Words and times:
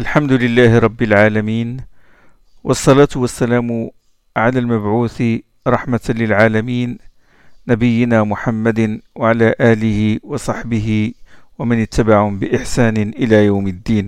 الحمد 0.00 0.32
لله 0.32 0.78
رب 0.78 1.02
العالمين 1.02 1.76
والصلاة 2.64 3.08
والسلام 3.16 3.90
على 4.36 4.58
المبعوث 4.58 5.22
رحمة 5.66 6.06
للعالمين 6.08 6.98
نبينا 7.68 8.24
محمد 8.24 9.00
وعلى 9.14 9.54
آله 9.60 10.18
وصحبه 10.22 10.88
ومن 11.58 11.82
اتبعهم 11.82 12.38
بإحسان 12.38 12.96
إلى 12.96 13.36
يوم 13.50 13.66
الدين. 13.68 14.06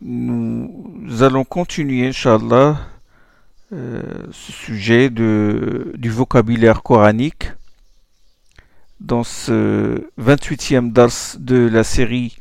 Nous 0.00 1.22
allons 1.22 1.44
continuer, 1.44 2.08
Inch'Allah, 2.08 2.78
euh, 3.72 4.00
ce 4.32 4.52
sujet 4.52 5.10
de, 5.10 5.92
du 5.96 6.10
vocabulaire 6.10 6.82
coranique 6.82 7.52
dans 9.00 9.24
ce 9.24 10.00
28e 10.18 10.90
dars 10.90 11.36
de 11.38 11.68
la 11.68 11.84
série 11.84 12.38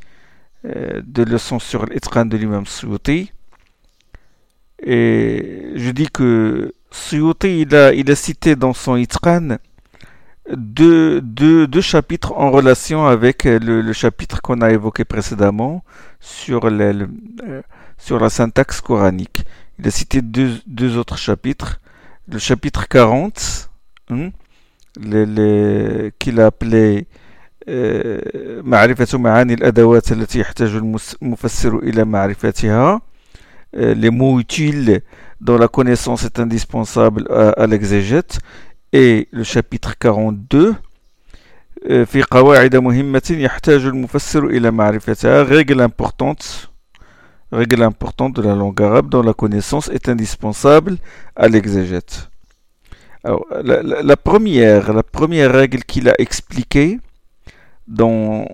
de 0.64 1.24
leçons 1.24 1.60
sur 1.60 1.86
l'Itran 1.86 2.26
de 2.26 2.38
l'imam 2.38 2.66
Suyuti. 2.66 3.32
Et 4.82 5.72
je 5.76 5.92
dis 5.92 6.08
que 6.08 6.74
Suyuti, 6.92 7.62
il 7.62 7.76
a, 7.76 7.94
il 7.94 8.10
a 8.10 8.16
cité 8.16 8.56
dans 8.56 8.74
son 8.74 8.96
Itran 8.96 9.58
deux, 10.52 11.22
deux, 11.22 11.68
deux, 11.68 11.82
chapitres 11.82 12.34
en 12.34 12.52
relation 12.52 13.06
avec 13.06 13.46
le, 13.46 13.94
chapitre 13.94 14.42
qu'on 14.42 14.62
a 14.62 14.72
évoqué 14.72 15.06
précédemment 15.06 15.84
sur, 16.20 16.70
le, 16.70 17.08
euh, 17.44 17.62
sur 17.98 18.20
la 18.20 18.30
syntaxe 18.30 18.82
coranique. 18.82 19.44
Il 19.80 19.88
a 19.88 19.92
cité 19.92 20.22
deux, 20.22 20.60
deux 20.68 20.98
autres 20.98 21.18
chapitres. 21.18 21.80
Le 22.28 22.40
chapitre 22.40 22.88
40, 22.88 23.70
hein, 24.12 24.30
qu'il 26.20 26.40
a 26.40 26.46
appelé 26.46 27.08
معرفة 28.63 29.19
معاني 29.19 29.55
الأدوات 29.55 30.13
التي 30.13 30.41
يحتاج 30.41 30.75
المفسر 31.23 31.79
إلى 31.79 32.05
معرفتها 32.05 33.01
les 33.77 34.11
mots 34.11 34.41
utiles 34.41 35.03
dont 35.41 35.59
la 35.59 35.69
connaissance 35.69 36.25
est 36.25 36.39
indispensable 36.41 37.27
à, 37.31 37.51
à 37.51 37.67
l'exégète 37.67 38.39
et 38.93 39.29
le 39.31 39.45
chapitre 39.45 39.99
42 39.99 40.75
في 42.05 42.23
قواعد 42.23 42.77
مهمة 42.77 43.23
يحتاج 43.31 43.85
المفسر 43.85 44.47
إلى 44.47 44.71
معرفتها 44.71 45.45
règle 45.45 45.81
importante 45.81 46.69
règle 47.53 47.83
importante 47.83 48.37
de 48.37 48.43
la 48.43 48.55
langue 48.55 48.83
arabe 48.83 49.09
dont 49.09 49.23
la 49.23 49.35
connaissance 49.35 49.89
est 49.89 50.09
indispensable 50.09 50.97
à 51.37 51.49
l'exégète. 51.49 52.29
Alors, 53.25 53.45
la, 53.63 53.83
la, 53.83 54.03
la, 54.03 54.17
première, 54.17 54.93
la 54.93 55.03
première 55.03 55.53
règle 55.53 55.83
qu'il 55.85 56.09
a 56.09 56.15
expliquée 56.19 56.99
dans, 57.88 58.46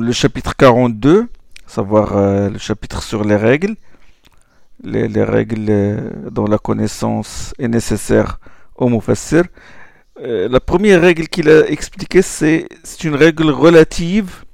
le 0.00 0.12
chapitre 0.12 0.54
42, 0.56 1.22
à 1.22 1.70
savoir 1.70 2.16
euh, 2.16 2.50
le 2.50 2.58
chapitre 2.58 3.02
sur 3.02 3.24
les 3.24 3.36
règles, 3.36 3.74
les, 4.82 5.08
les 5.08 5.24
règles 5.24 5.66
euh, 5.68 6.10
dont 6.30 6.46
la 6.46 6.58
connaissance 6.58 7.54
est 7.58 7.68
nécessaire 7.68 8.40
au 8.76 8.88
mufassir, 8.88 9.44
euh, 10.20 10.48
la 10.48 10.60
première 10.60 11.00
règle 11.00 11.28
qu'il 11.28 11.48
a 11.48 11.68
expliquée, 11.68 12.22
c'est 12.22 12.66
une 13.04 13.14
règle 13.14 13.50
relative 13.50 14.44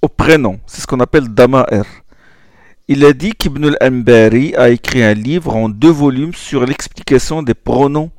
au 0.00 0.08
prénom. 0.08 0.60
C'est 0.66 0.80
ce 0.80 0.86
qu'on 0.86 1.00
appelle 1.00 1.28
Dama'er. 1.28 1.82
Il 2.86 3.04
a 3.04 3.12
dit 3.12 3.32
qu'Ibn 3.32 3.74
al-Ambari 3.80 4.54
a 4.56 4.70
écrit 4.70 5.02
un 5.02 5.14
livre 5.14 5.54
en 5.56 5.68
deux 5.68 5.90
volumes 5.90 6.34
sur 6.34 6.64
l'explication 6.66 7.42
des 7.42 7.54
pronoms 7.54 8.10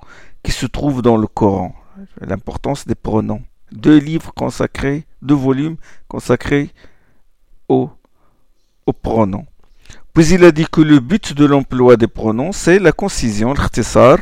qui 0.44 0.52
se 0.52 0.66
trouvent 0.66 1.02
dans 1.02 1.18
le 1.18 1.28
Coran. 1.28 1.76
L'importance 2.20 2.88
des 2.88 2.96
pronoms. 2.96 3.42
Deux 3.72 3.98
livres 3.98 4.34
consacrés, 4.34 5.06
deux 5.22 5.36
volumes 5.36 5.78
consacrés 6.08 6.70
aux, 7.70 7.90
aux 8.86 8.94
pronoms. 8.94 9.46
Puis 10.14 10.28
il 10.34 10.44
a 10.44 10.52
dit 10.52 10.66
que 10.70 10.82
le 10.82 11.00
but 11.00 11.34
de 11.34 11.46
l'emploi 11.46 11.96
des 11.96 12.08
pronoms, 12.08 12.52
c'est 12.52 12.80
la 12.80 12.92
concision, 12.92 13.54
l'khtisar. 13.54 14.18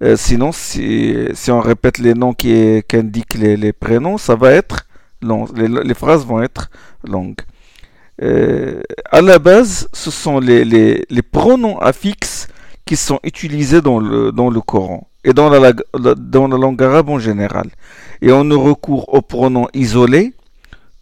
Euh, 0.00 0.16
sinon, 0.16 0.52
si, 0.52 1.26
on 1.48 1.60
répète 1.60 1.98
les 1.98 2.14
noms 2.14 2.32
qui, 2.32 2.82
indiquent 2.92 3.34
les, 3.34 3.72
prénoms, 3.72 4.16
ça 4.16 4.36
va 4.36 4.52
être 4.52 4.86
long. 5.20 5.46
Les, 5.56 5.94
phrases 5.94 6.24
vont 6.24 6.40
être 6.40 6.70
longues. 7.02 7.40
Euh, 8.22 8.80
à 9.10 9.20
la 9.20 9.40
base, 9.40 9.88
ce 9.92 10.12
sont 10.12 10.38
les, 10.38 11.04
pronoms 11.32 11.78
affixes 11.80 12.46
qui 12.84 12.94
sont 12.94 13.18
utilisés 13.24 13.80
dans 13.80 13.98
le, 13.98 14.30
dans 14.30 14.50
le 14.50 14.60
Coran 14.60 15.08
et 15.24 15.32
dans 15.32 15.50
la, 15.50 15.72
dans 15.72 16.46
la 16.46 16.56
langue 16.56 16.80
arabe 16.80 17.10
en 17.10 17.18
général 17.18 17.68
et 18.20 18.32
on 18.32 18.44
ne 18.44 18.54
recourt 18.54 19.12
aux 19.14 19.22
pronoms 19.22 19.68
isolés 19.74 20.34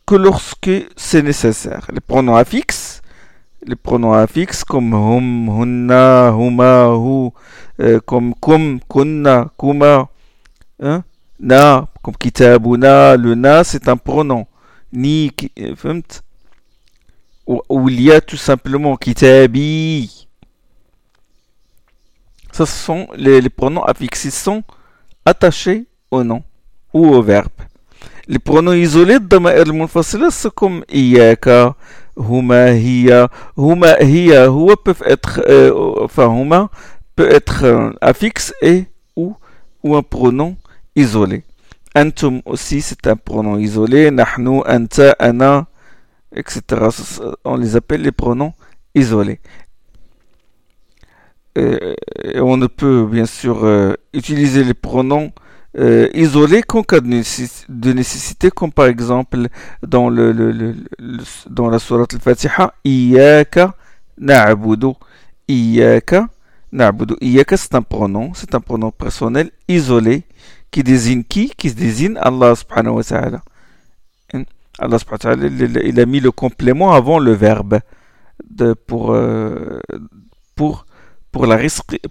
que 0.07 0.15
lorsque 0.15 0.71
c'est 0.97 1.23
nécessaire. 1.23 1.87
Les 1.93 2.01
pronoms 2.01 2.37
affixes, 2.37 3.03
les 3.67 3.77
pronoms 3.77 4.13
affixes 4.13 4.65
comme 4.65 4.95
hum, 4.95 5.49
hunna, 5.49 6.31
huma, 6.31 6.89
hu, 6.95 7.31
euh, 7.81 8.01
comme 8.01 8.35
kum, 8.35 8.79
kunna, 8.89 9.51
kuma, 9.59 10.09
hein, 10.81 11.03
na, 11.41 11.89
comme 12.03 12.17
kitabuna, 12.17 13.17
le 13.17 13.35
na, 13.35 13.65
c'est 13.65 13.89
un 13.89 13.97
pronom. 13.97 14.47
Ni, 14.93 15.33
euh, 15.59 15.75
ou, 17.47 17.61
ou 17.69 17.89
il 17.89 18.01
y 18.01 18.13
a 18.13 18.21
tout 18.21 18.37
simplement 18.37 18.97
kitabi. 18.97 20.29
Ce 22.53 22.65
sont 22.65 23.09
les, 23.17 23.41
les 23.41 23.51
pronoms 23.51 23.85
affixes, 23.85 24.25
ils 24.25 24.31
sont 24.31 24.63
attachés 25.25 25.87
au 26.11 26.25
nom 26.25 26.43
ou 26.97 27.09
au 27.15 27.23
verbe. 27.23 27.61
Les 28.27 28.39
pronoms 28.39 28.73
isolés 28.73 29.19
al 29.31 30.33
c'est 30.33 30.55
comme 30.55 30.83
iyaka, 30.89 31.75
huma, 32.17 32.73
hiya, 32.73 33.29
huma, 33.57 34.01
hiya, 34.01 34.47
huwa 34.49 34.77
peuvent 34.83 35.03
être, 35.05 35.43
enfin, 36.03 36.27
huma 36.27 36.71
peut 37.15 37.31
être 37.31 37.65
euh, 37.65 37.91
affixe 38.01 38.53
et 38.63 38.87
ou, 39.15 39.37
ou 39.83 39.95
un 39.95 40.03
pronom 40.03 40.57
isolé. 40.97 41.45
Antum 41.95 42.41
aussi, 42.47 42.81
c'est 42.81 43.07
un 43.07 43.17
pronom 43.17 43.59
isolé. 43.59 44.11
Nahnu, 44.11 44.63
anta, 44.67 45.15
ana, 45.19 45.67
etc. 46.35 46.61
On 47.45 47.57
les 47.57 47.77
appelle 47.77 48.03
les 48.03 48.13
pronoms 48.13 48.53
isolés. 48.95 49.41
On 51.57 52.57
ne 52.59 52.67
peut 52.67 53.07
bien 53.11 53.25
sûr 53.25 53.65
euh, 53.65 53.95
utiliser 54.13 54.63
les 54.63 54.75
pronoms 54.75 55.33
euh, 55.79 56.09
isolés 56.15 56.63
qu'en 56.63 56.83
cas 56.83 57.01
de, 57.01 57.07
nécess 57.07 57.65
de, 57.69 57.93
nécessité, 57.93 58.51
comme 58.51 58.73
par 58.73 58.87
exemple 58.87 59.49
dans, 59.83 60.09
le, 60.09 60.75
dans 61.49 61.69
la 61.69 61.79
sourate 61.79 62.15
al-Fatiha, 62.15 62.75
Iyaka 62.85 63.75
na'budu. 64.19 64.93
Iyaka 65.49 66.29
na'budu. 66.73 67.17
Iyaka 67.21 67.57
c'est 67.57 67.75
un 67.75 67.83
pronom, 67.83 68.33
c'est 68.35 68.55
un 68.55 68.61
pronom 68.61 68.91
personnel 68.91 69.51
isolé 69.69 70.25
qui 70.71 70.83
désigne 70.83 71.25
qui? 71.25 71.51
Qui 71.57 71.73
désigne 71.73 72.17
Allah 72.19 72.55
subhanahu 72.55 72.97
wa. 72.97 73.03
Allah 74.79 74.99
il 75.89 76.01
a 76.01 76.07
mis 76.07 76.21
le 76.21 76.31
complément 76.31 76.93
avant 76.93 77.19
le 77.19 77.33
verbe 77.33 77.81
de, 78.51 78.75
pour, 78.75 79.13
euh, 79.13 79.81
pour, 80.55 80.86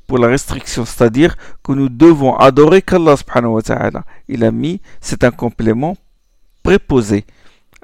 pour, 0.08 0.18
la 0.20 0.28
restriction, 0.28 0.86
c'est-à-dire 0.86 1.36
que 1.64 1.72
nous 1.72 1.90
devons 1.90 2.36
adorer 2.36 2.82
qu'Allah 2.82 3.18
subhanahu 3.18 3.54
wa. 3.54 4.04
Il 4.28 4.44
a 4.44 4.52
mis, 4.52 4.82
c'est 5.02 5.24
un 5.24 5.32
complément 5.32 5.98
préposé. 6.64 7.26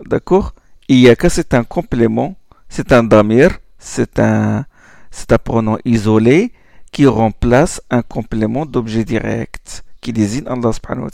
D'accord? 0.05 0.53
Iyaka, 0.87 1.29
c'est 1.29 1.53
un 1.53 1.63
complément, 1.63 2.35
c'est 2.69 2.91
un 2.91 3.03
damir, 3.03 3.59
c'est 3.79 4.19
un, 4.19 4.65
c'est 5.09 5.31
un 5.31 5.37
pronom 5.37 5.77
isolé 5.85 6.51
qui 6.91 7.05
remplace 7.07 7.81
un 7.89 8.01
complément 8.01 8.65
d'objet 8.65 9.03
direct 9.03 9.83
qui 10.01 10.11
désigne 10.11 10.47
Allah 10.47 10.73
subhanahu. 10.73 11.09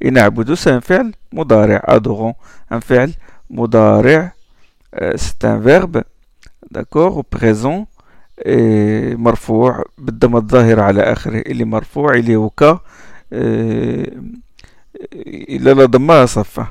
Et 0.00 0.10
na'budu, 0.10 0.56
c'est 0.56 0.70
un 0.70 0.80
fi'l 0.80 1.12
mudari', 1.32 1.80
adorons. 1.82 2.34
Un 2.70 2.80
fi'l 2.80 3.12
mudari', 3.50 4.30
euh, 5.00 5.12
c'est 5.16 5.44
un 5.44 5.58
verbe, 5.58 6.02
d'accord, 6.70 7.16
au 7.16 7.22
présent, 7.22 7.88
إيه، 8.38 9.16
مرفوع 9.16 9.84
بالضم 9.98 10.36
الظاهر 10.36 10.80
على 10.80 11.00
آخره 11.02 11.38
اللي 11.38 11.64
مرفوع 11.64 12.14
اللي 12.14 12.36
هو 12.36 12.50
ك 12.50 12.62
إلى 13.32 14.10
إيه، 15.16 15.58
لا 15.58 15.84
ضمها 15.84 16.26
صفة. 16.26 16.68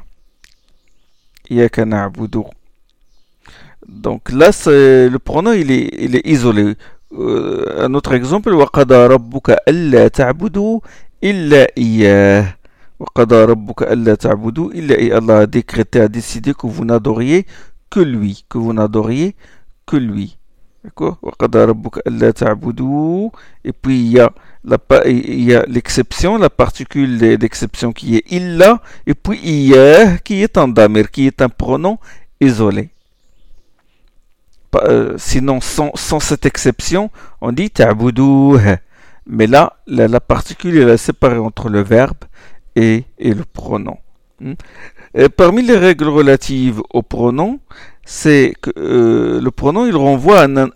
إياك 1.51 1.79
نعبد. 1.79 2.43
دونك 3.87 4.31
لا 4.31 4.51
لو 5.07 5.19
برونو 5.27 5.51
الي 5.51 5.87
الي 5.87 6.21
ايزولي 6.25 6.75
ان 7.85 7.93
اوتر 7.93 8.15
اكزومبل 8.15 8.53
وقضى 8.53 9.07
ربك 9.07 9.49
الا 9.67 10.07
تعبدوا 10.07 10.79
الا 11.23 11.67
اياه. 11.77 12.55
وقضى 12.99 13.45
ربك 13.45 13.83
الا 13.83 14.15
تعبدوا 14.15 14.71
الا 14.71 14.97
اي 14.99 15.17
الله 15.17 15.43
ديكريتي 15.43 16.03
ا 16.03 16.05
ديسيدي 16.05 16.53
كو 16.53 16.69
فو 16.69 16.83
نادوريي 16.83 17.45
كو 17.93 18.01
لوي 18.01 18.35
كو 18.49 18.59
فو 18.63 18.71
نادوريي 18.71 19.35
كو 19.85 19.97
لوي 19.97 20.29
Et 23.63 23.73
puis 23.73 23.99
il 23.99 25.43
y 25.43 25.53
a 25.55 25.65
l'exception, 25.67 26.37
la 26.37 26.49
particule 26.49 27.37
d'exception 27.37 27.93
qui 27.93 28.17
est 28.17 28.31
illa, 28.31 28.81
et 29.05 29.13
puis 29.13 29.37
hier 29.37 30.21
qui 30.23 30.41
est 30.41 30.57
un 30.57 30.67
damir, 30.67 31.11
qui 31.11 31.27
est 31.27 31.41
un 31.41 31.49
pronom 31.49 31.97
isolé. 32.39 32.89
Euh, 34.83 35.13
sinon, 35.17 35.61
sans, 35.61 35.93
cette 36.19 36.45
exception, 36.45 37.09
on 37.41 37.51
dit 37.51 37.69
ta'boudouh. 37.69 38.59
Mais 39.27 39.47
là, 39.47 39.77
la, 39.87 40.19
particule 40.19 40.77
est 40.77 40.97
séparée 40.97 41.37
entre 41.37 41.69
le 41.69 41.81
verbe 41.81 42.17
et, 42.75 43.05
le 43.19 43.43
pronom. 43.43 43.97
Hmm. 44.39 44.53
Parmi 45.37 45.63
les 45.63 45.77
règles 45.77 46.09
relatives 46.09 46.81
au 46.91 47.01
pronom, 47.01 47.59
c'est 48.05 48.53
que 48.61 48.69
euh, 48.77 49.41
le 49.41 49.51
pronom 49.51 49.87
il 49.87 49.95
renvoie 49.95 50.41
à 50.41 50.45
un, 50.47 50.69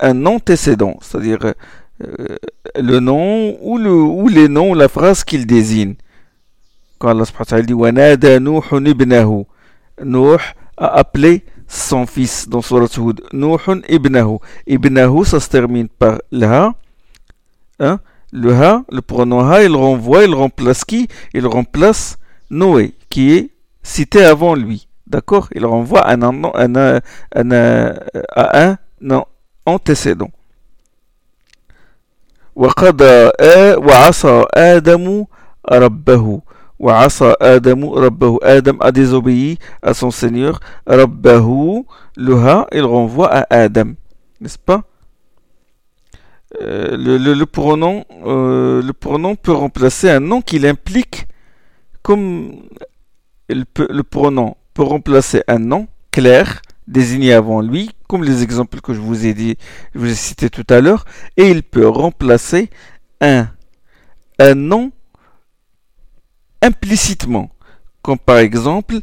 un 0.00 0.26
antécédent, 0.26 0.96
c'est-à-dire 1.00 1.54
euh, 2.02 2.36
le 2.76 3.00
nom 3.00 3.56
ou, 3.62 3.78
le, 3.78 3.90
ou 3.90 4.28
les 4.28 4.48
noms, 4.48 4.74
la 4.74 4.88
phrase 4.88 5.24
qu'il 5.24 5.46
désigne. 5.46 5.94
Quand 6.98 7.08
Allah 7.08 7.24
subhanahu 7.24 7.72
wa 7.74 7.92
ta'ala 7.92 8.16
dit 8.16 8.40
Nuh 8.40 8.88
ibnahu, 8.88 9.44
Nuh 10.04 10.36
a 10.76 10.98
appelé 10.98 11.44
son 11.66 12.06
fils 12.06 12.48
dans 12.48 12.60
Surat 12.62 12.88
Hud. 12.98 13.22
Nuh 13.32 13.56
ibnahu. 13.88 14.38
Ibnahu, 14.66 15.24
ça 15.24 15.40
se 15.40 15.48
termine 15.48 15.88
par 15.88 16.20
la. 16.30 16.74
Hein? 17.80 17.98
Le 18.32 18.52
ha, 18.52 18.84
le 18.90 19.00
pronom 19.00 19.40
ha, 19.40 19.62
il 19.62 19.74
renvoie, 19.74 20.24
il 20.24 20.34
remplace 20.34 20.84
qui? 20.84 21.08
Il 21.32 21.46
remplace 21.46 22.18
Noé, 22.50 22.92
qui 23.08 23.32
est 23.32 23.50
cité 23.82 24.24
avant 24.24 24.54
lui. 24.54 24.88
D'accord 25.07 25.47
Il 25.55 25.65
renvoie 25.65 26.01
à 26.01 26.13
un, 26.13 26.21
un, 26.21 26.73
un, 26.73 27.01
un, 27.35 27.93
un 28.35 28.77
non, 29.01 29.25
antécédent. 29.65 30.29
وقضى 32.59 33.29
وعصى 33.77 34.45
آدم 34.53 35.25
ربه 35.71 36.41
وعصى 36.79 37.33
آدم 37.41 37.89
ربه 37.89 38.37
Adam 38.43 38.77
a 38.81 38.91
désobéi 38.91 39.57
à 39.81 39.93
son 39.93 40.11
Seigneur 40.11 40.59
ربه 40.89 41.85
le 42.17 42.35
ha 42.35 42.67
il 42.73 42.83
renvoie 42.83 43.29
à 43.33 43.45
Adam 43.49 43.93
n'est-ce 44.41 44.57
pas 44.57 44.83
euh, 46.61 46.97
le, 46.97 47.17
le, 47.17 47.33
le, 47.33 47.45
pronom 47.45 48.03
euh, 48.25 48.81
le 48.81 48.91
pronom 48.93 49.35
peut 49.35 49.53
remplacer 49.53 50.09
un 50.09 50.19
nom 50.19 50.41
qu'il 50.41 50.65
implique 50.65 51.27
comme 52.01 52.51
il 53.47 53.65
peut, 53.65 53.87
le 53.89 54.03
pronom 54.03 54.55
peut 54.74 54.82
remplacer 54.82 55.42
un 55.48 55.58
nom 55.58 55.86
clair 56.10 56.60
désigné 56.86 57.32
avant 57.32 57.60
lui, 57.60 57.90
comme 58.08 58.24
les 58.24 58.42
exemples 58.42 58.80
que 58.80 58.92
je 58.92 59.00
vous 59.00 59.24
ai 59.24 59.32
dit, 59.32 59.56
je 59.94 60.00
vous 60.00 60.10
ai 60.10 60.14
cité 60.14 60.50
tout 60.50 60.66
à 60.68 60.80
l'heure, 60.80 61.06
et 61.36 61.48
il 61.48 61.62
peut 61.62 61.88
remplacer 61.88 62.68
un, 63.20 63.48
un 64.38 64.54
nom 64.54 64.92
implicitement, 66.60 67.50
comme 68.02 68.18
par 68.18 68.38
exemple 68.38 68.98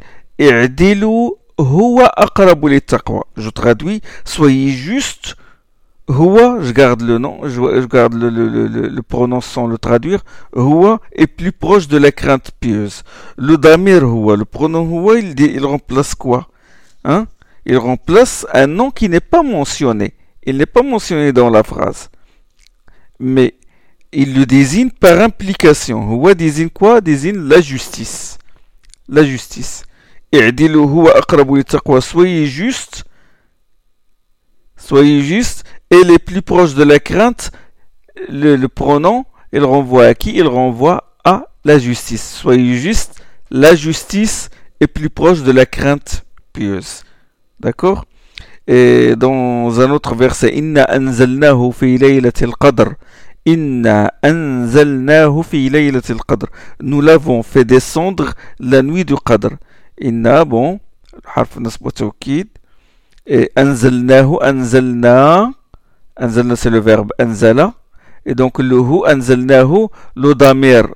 Je 3.37 3.49
traduis, 3.49 4.01
soyez 4.25 4.69
juste. 4.71 5.35
Huwa, 6.11 6.61
je 6.61 6.73
garde 6.73 7.03
le 7.03 7.17
nom, 7.19 7.39
je, 7.47 7.85
garde 7.85 8.15
le, 8.15 8.29
le, 8.29 8.67
le, 8.67 8.87
le, 8.89 9.01
pronom 9.01 9.39
sans 9.39 9.65
le 9.65 9.77
traduire. 9.77 10.23
Huwa 10.53 10.99
est 11.13 11.27
plus 11.27 11.53
proche 11.53 11.87
de 11.87 11.97
la 11.97 12.11
crainte 12.11 12.51
pieuse. 12.59 13.03
Le 13.37 13.57
damir 13.57 14.03
huwa, 14.03 14.35
le 14.35 14.43
pronom 14.43 14.83
huwa, 14.83 15.19
il, 15.19 15.65
remplace 15.65 16.13
quoi 16.15 16.49
hein? 17.05 17.27
Il 17.65 17.77
remplace 17.77 18.45
un 18.53 18.67
nom 18.67 18.91
qui 18.91 19.07
n'est 19.07 19.21
pas 19.21 19.41
mentionné. 19.41 20.13
Il 20.43 20.57
n'est 20.57 20.65
pas 20.65 20.81
mentionné 20.81 21.31
dans 21.31 21.49
la 21.49 21.63
phrase. 21.63 22.09
Mais 23.19 23.55
il 24.11 24.33
le 24.37 24.45
désigne 24.45 24.89
par 24.89 25.17
implication. 25.21 26.11
Huwa 26.11 26.33
désigne 26.33 26.69
quoi? 26.69 26.99
Désigne 26.99 27.37
la 27.37 27.61
justice. 27.61 28.37
La 29.07 29.23
justice. 29.23 29.83
Soyez 32.01 32.45
juste. 32.47 33.05
Soyez 34.77 35.21
juste 35.21 35.63
et 35.91 36.03
les 36.05 36.19
plus 36.19 36.41
proches 36.41 36.73
de 36.73 36.83
la 36.83 36.99
crainte, 36.99 37.51
le, 38.29 38.65
pronom, 38.67 39.25
il 39.51 39.63
renvoie 39.63 40.05
à 40.05 40.13
qui? 40.13 40.33
Il 40.33 40.47
renvoie 40.47 41.15
à 41.23 41.47
la 41.65 41.77
justice. 41.77 42.37
Soyez 42.41 42.75
juste, 42.75 43.21
la 43.51 43.75
justice 43.75 44.49
est 44.79 44.87
plus 44.87 45.09
proche 45.09 45.43
de 45.43 45.51
la 45.51 45.65
crainte 45.65 46.25
pieuse. 46.53 47.03
D'accord? 47.59 48.05
Et 48.67 49.15
dans 49.17 49.81
un 49.81 49.91
autre 49.91 50.15
verset, 50.15 50.55
Inna 50.55 50.83
anzalnahu 50.83 51.73
fi 51.73 51.97
laylatil 51.97 52.53
qadr. 52.59 52.93
Inna 53.45 54.13
anzalnahu 54.23 55.43
fi 55.43 55.69
laylatil 55.69 56.21
qadr. 56.25 56.47
Nous 56.79 57.01
l'avons 57.01 57.43
fait 57.43 57.65
descendre 57.65 58.33
la 58.59 58.81
nuit 58.81 59.03
du 59.03 59.15
qadr. 59.15 59.49
Inna, 59.99 60.45
bon, 60.45 60.79
harf 61.35 61.57
Et 63.27 63.51
anzalnahu, 63.55 64.37
anzalna, 64.41 65.51
Anzalna, 66.21 66.55
c'est 66.55 66.69
le 66.69 66.79
verbe 66.79 67.11
anzala. 67.19 67.73
Et 68.27 68.35
donc 68.35 68.59
le 68.59 68.77
hu, 68.77 69.01
anzalnahu, 69.07 69.87
le 70.15 70.35
damir, 70.35 70.87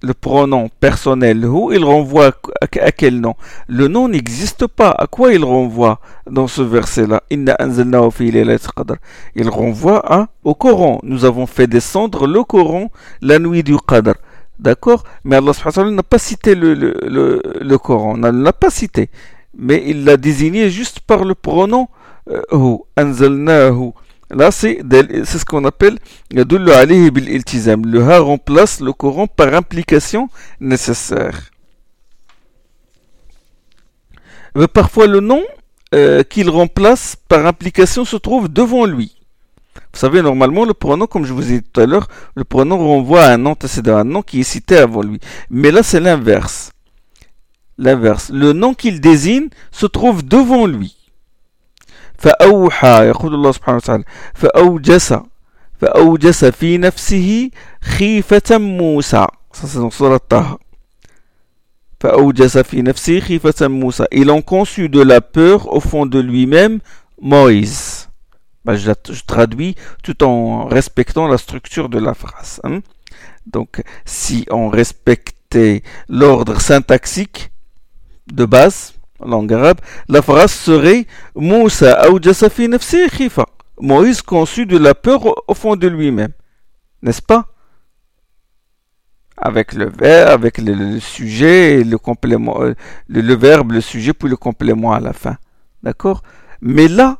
le 0.00 0.14
pronom 0.14 0.68
personnel 0.78 1.44
hu, 1.44 1.74
il 1.74 1.84
renvoie 1.84 2.30
à, 2.60 2.92
quel 2.92 3.20
nom? 3.20 3.34
Le 3.66 3.88
nom 3.88 4.08
n'existe 4.08 4.68
pas. 4.68 4.90
À 4.90 5.08
quoi 5.08 5.32
il 5.32 5.44
renvoie 5.44 5.98
dans 6.30 6.46
ce 6.46 6.62
verset-là? 6.62 7.24
Inna 7.30 7.56
anzalnahu 7.58 8.12
fi 8.12 8.30
qadr. 8.30 8.94
Il 9.34 9.48
renvoie 9.48 10.28
au 10.44 10.54
Coran. 10.54 11.00
Nous 11.02 11.24
avons 11.24 11.46
fait 11.46 11.66
descendre 11.66 12.28
le 12.28 12.44
Coran 12.44 12.92
la 13.22 13.40
nuit 13.40 13.64
du 13.64 13.76
Qadr. 13.76 14.14
D'accord? 14.60 15.02
Mais 15.24 15.34
Allah 15.34 15.52
n'a 15.90 16.02
pas 16.04 16.18
cité 16.18 16.54
le, 16.54 16.74
le, 16.74 17.42
le, 17.60 17.78
Coran. 17.78 18.16
ne 18.16 18.30
l'a 18.30 18.52
pas 18.52 18.70
cité. 18.70 19.10
Mais 19.58 19.82
il 19.84 20.04
l'a 20.04 20.16
désigné 20.16 20.70
juste 20.70 21.00
par 21.00 21.24
le 21.24 21.34
pronom 21.34 21.88
euh, 22.30 22.40
hu. 22.52 22.78
Anzalnahu. 22.96 23.92
Là, 24.30 24.50
c'est 24.50 24.78
ce 24.82 25.44
qu'on 25.44 25.64
appelle 25.64 25.98
le 26.32 28.02
ha 28.02 28.18
remplace 28.18 28.80
le 28.80 28.92
Coran 28.92 29.26
par 29.26 29.54
implication 29.54 30.28
nécessaire. 30.60 31.50
Mais 34.54 34.68
parfois, 34.68 35.06
le 35.06 35.20
nom 35.20 35.42
euh, 35.94 36.22
qu'il 36.22 36.48
remplace 36.48 37.16
par 37.28 37.44
implication 37.46 38.04
se 38.04 38.16
trouve 38.16 38.48
devant 38.48 38.86
lui. 38.86 39.16
Vous 39.92 40.00
savez, 40.00 40.22
normalement, 40.22 40.64
le 40.64 40.74
pronom, 40.74 41.06
comme 41.06 41.24
je 41.24 41.32
vous 41.32 41.52
ai 41.52 41.60
dit 41.60 41.66
tout 41.72 41.80
à 41.80 41.86
l'heure, 41.86 42.08
le 42.34 42.44
pronom 42.44 42.78
renvoie 42.78 43.24
à 43.24 43.34
un 43.34 43.46
antécédent, 43.46 43.96
un 43.96 44.04
nom 44.04 44.22
qui 44.22 44.40
est 44.40 44.44
cité 44.44 44.76
avant 44.76 45.02
lui. 45.02 45.20
Mais 45.50 45.70
là, 45.70 45.82
c'est 45.82 46.00
l'inverse. 46.00 46.72
L'inverse. 47.78 48.30
Le 48.32 48.52
nom 48.52 48.74
qu'il 48.74 49.00
désigne 49.00 49.48
se 49.72 49.86
trouve 49.86 50.24
devant 50.24 50.66
lui. 50.66 51.03
فأوحى 52.23 53.07
يقول 53.07 53.33
الله 53.33 53.51
سبحانه 53.51 53.77
وتعالى 53.77 54.03
فأوجس 54.33 55.13
فأوجس 55.81 56.45
في 56.45 56.77
نفسه 56.77 57.49
خيفة 57.81 58.57
موسى 58.57 59.27
سورة 59.89 60.21
طه 60.29 60.59
فأوجس 61.99 62.57
في 62.57 62.81
نفسه 62.81 63.19
خيفة 63.19 63.67
موسى 63.67 64.05
il 64.11 64.29
en 64.31 64.41
conçut 64.41 64.89
de 64.89 65.01
la 65.01 65.21
peur 65.21 65.73
au 65.73 65.79
fond 65.79 66.05
de 66.05 66.19
lui-même 66.19 66.79
Moïse 67.21 68.09
bah, 68.65 68.75
je, 68.75 68.91
je, 69.09 69.23
traduis 69.25 69.75
tout 70.03 70.23
en 70.23 70.65
respectant 70.67 71.27
la 71.27 71.37
structure 71.37 71.89
de 71.89 71.99
la 71.99 72.13
phrase 72.13 72.59
hein. 72.63 72.81
donc 73.45 73.81
si 74.05 74.45
on 74.51 74.69
respectait 74.69 75.83
l'ordre 76.07 76.59
syntaxique 76.61 77.51
de 78.27 78.45
base 78.45 78.93
langue 79.24 79.52
arabe, 79.52 79.78
la 80.08 80.22
phrase 80.22 80.52
serait 80.52 81.06
Moussa 81.34 81.98
fi 82.50 82.68
nafsi 82.68 83.08
khifa. 83.08 83.46
Moïse 83.80 84.22
conçut 84.22 84.66
de 84.66 84.78
la 84.78 84.94
peur 84.94 85.34
au 85.48 85.54
fond 85.54 85.76
de 85.76 85.88
lui-même. 85.88 86.32
N'est-ce 87.02 87.22
pas? 87.22 87.46
Avec 89.36 89.72
le 89.72 89.90
verbe, 89.90 90.30
avec 90.30 90.58
le, 90.58 91.00
sujet, 91.00 91.82
le 91.82 91.98
complément, 91.98 92.62
euh, 92.62 92.74
le, 93.08 93.34
verbe, 93.34 93.72
le 93.72 93.80
sujet, 93.80 94.12
puis 94.12 94.28
le 94.28 94.36
complément 94.36 94.92
à 94.92 95.00
la 95.00 95.12
fin. 95.12 95.36
D'accord? 95.82 96.22
Mais 96.60 96.86
là, 96.86 97.18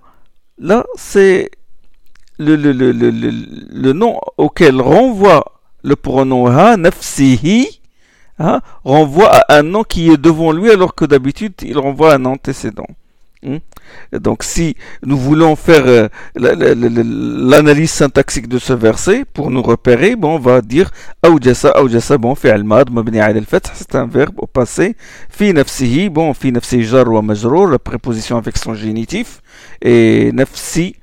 là, 0.58 0.86
c'est 0.96 1.50
le, 2.38 2.56
le, 2.56 3.92
nom 3.92 4.18
auquel 4.36 4.80
renvoie 4.80 5.60
le 5.82 5.96
pronom 5.96 6.46
ha, 6.46 6.76
nafsihi, 6.76 7.80
hein, 8.38 8.60
renvoie 8.84 9.28
à 9.28 9.58
un 9.58 9.62
nom 9.62 9.84
qui 9.84 10.10
est 10.10 10.16
devant 10.16 10.52
lui 10.52 10.70
alors 10.70 10.94
que 10.94 11.04
d'habitude 11.04 11.54
il 11.62 11.78
renvoie 11.78 12.12
à 12.12 12.16
un 12.16 12.24
antécédent. 12.24 12.86
Hein. 13.46 13.58
Donc 14.12 14.42
si 14.42 14.76
nous 15.04 15.16
voulons 15.16 15.56
faire 15.56 15.84
euh, 15.86 16.08
l'analyse 16.34 17.90
syntaxique 17.90 18.48
de 18.48 18.58
ce 18.58 18.72
verset 18.72 19.24
pour 19.32 19.50
nous 19.50 19.62
repérer, 19.62 20.16
bon, 20.16 20.36
on 20.36 20.38
va 20.38 20.60
dire 20.60 20.90
bon, 21.22 22.34
fi 22.34 22.48
al-mad, 22.48 22.90
mabni 22.90 23.18
c'est 23.74 23.94
un 23.94 24.06
verbe 24.06 24.34
au 24.38 24.46
passé. 24.46 24.96
Fi 25.28 25.52
nafsihi, 25.52 26.08
bon, 26.08 26.32
fi 26.34 26.52
nafsi 26.52 26.82
jar 26.82 27.08
wa 27.08 27.22
la 27.22 27.78
préposition 27.78 28.36
avec 28.36 28.56
son 28.56 28.74
génitif. 28.74 29.40
Et 29.82 30.32
nafsi, 30.32 30.96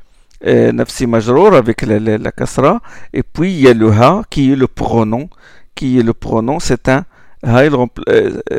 euh, 0.46 0.72
nafsi 0.72 1.06
avec 1.06 1.82
la, 1.84 2.00
la, 2.00 2.32
kasra. 2.32 2.82
Et 3.14 3.24
puis 3.24 3.54
il 3.54 3.62
y 3.62 3.68
a 3.68 3.74
le 3.74 3.92
ha 3.92 4.24
qui 4.30 4.52
est 4.52 4.56
le 4.56 4.68
pronom, 4.68 5.30
qui 5.76 6.00
est 6.00 6.04
le 6.04 6.14
pronom, 6.14 6.60
c'est 6.60 6.90
un 6.90 7.06
ha 7.44 7.66
il 7.66 7.74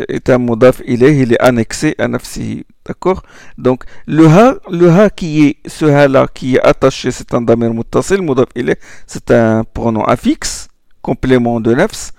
est 0.09 0.31
un 0.31 0.39
modaf 0.39 0.83
il 0.87 1.03
est, 1.05 1.17
il 1.17 1.33
est 1.33 1.41
annexé 1.41 1.95
à 1.99 2.09
nafsihi. 2.09 2.65
D'accord? 2.85 3.23
Donc, 3.57 3.85
le 4.07 4.27
ha, 4.27 4.57
le 4.71 4.91
ha 4.91 5.09
qui 5.09 5.47
est, 5.47 5.57
ce 5.69 5.85
ha 5.85 6.09
là 6.09 6.27
qui 6.33 6.57
est 6.57 6.61
attaché, 6.61 7.13
c'est 7.13 7.33
un 7.33 7.41
damir 7.41 7.73
muttasil, 7.73 8.21
modaf 8.23 8.49
il 8.57 8.71
est, 8.71 8.81
c'est 9.07 9.31
un 9.31 9.63
pronom 9.65 10.05
affixe, 10.05 10.69
complément 11.01 11.61
de 11.61 11.75
nafs. 11.75 12.13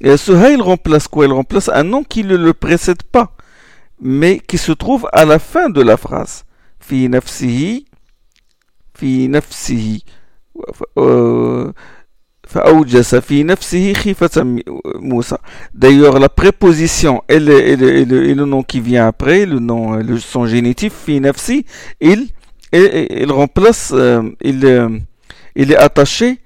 Et 0.00 0.16
ce 0.16 0.32
ha, 0.32 0.50
il 0.50 0.62
remplace 0.62 1.06
quoi? 1.08 1.26
Il 1.26 1.32
remplace 1.32 1.68
un 1.68 1.82
nom 1.82 2.02
qui 2.02 2.24
ne 2.24 2.36
le 2.36 2.54
précède 2.54 3.02
pas, 3.02 3.32
mais 4.00 4.38
qui 4.38 4.58
se 4.58 4.72
trouve 4.72 5.08
à 5.12 5.24
la 5.24 5.38
fin 5.38 5.68
de 5.68 5.82
la 5.82 5.96
phrase. 5.96 6.44
Fi 6.80 7.08
nafsihi, 7.08 7.86
fi 8.94 9.28
nafsihi. 9.28 10.04
Euh, 10.96 11.72
D'ailleurs, 15.74 16.18
la 16.18 16.28
préposition 16.28 17.22
et 17.28 17.38
le, 17.40 18.44
nom 18.44 18.62
qui 18.62 18.80
vient 18.80 19.06
après, 19.06 19.46
le 19.46 19.58
nom, 19.58 19.94
le, 19.94 20.18
son 20.18 20.46
génitif, 20.46 20.92
il, 21.08 22.28
il, 22.72 23.32
remplace, 23.32 23.92
euh, 23.94 24.22
il, 24.42 24.64
euh, 24.64 24.88
il 25.54 25.72
est 25.72 25.76
attaché, 25.76 26.38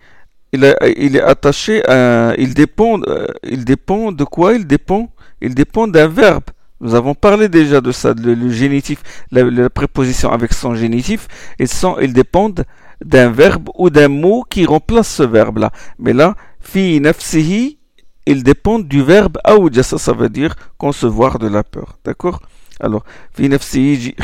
il, 0.53 0.75
il 0.97 1.17
est 1.17 1.23
attaché 1.23 1.83
à, 1.89 2.35
il 2.39 2.55
dépend, 2.55 3.01
euh, 3.07 3.27
il 3.43 3.65
dépend 3.65 4.13
de 4.13 4.25
quoi? 4.25 4.55
Il 4.55 4.67
dépend, 4.67 5.11
il 5.41 5.55
dépend 5.55 5.87
d'un 5.87 6.09
verbe. 6.09 6.45
Nous 6.81 6.95
avons 6.95 7.15
parlé 7.15 7.49
déjà 7.49 7.83
de 7.83 7.93
ça, 7.93 8.15
le, 8.15 8.51
génitif, 8.51 9.03
la, 9.31 9.69
préposition 9.69 10.33
avec 10.33 10.55
son 10.55 10.75
génitif, 10.75 11.29
ils, 11.59 11.69
sont, 11.69 11.99
ils 12.01 12.15
dépendent 12.15 12.65
d'un 13.05 13.31
verbe 13.31 13.71
ou 13.75 13.91
d'un 13.91 14.09
mot 14.09 14.45
qui 14.49 14.67
remplace 14.67 15.09
ce 15.09 15.23
verbe-là. 15.23 15.73
Mais 15.99 16.13
là, 16.13 16.37
fi 16.61 17.01
nafsihi, 17.01 17.79
il 18.27 18.43
dépend 18.43 18.79
du 18.79 19.03
verbe 19.03 19.39
awjasa, 19.45 19.99
ça 19.99 20.13
veut 20.13 20.29
dire 20.29 20.55
concevoir 20.79 21.39
de 21.39 21.49
la 21.49 21.65
peur. 21.65 21.99
D'accord? 22.05 22.41
Alors, 22.79 23.05
fi 23.33 23.49
nafsihi, 23.49 24.15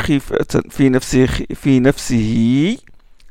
fi 0.70 1.80
nafsihi, 1.80 2.80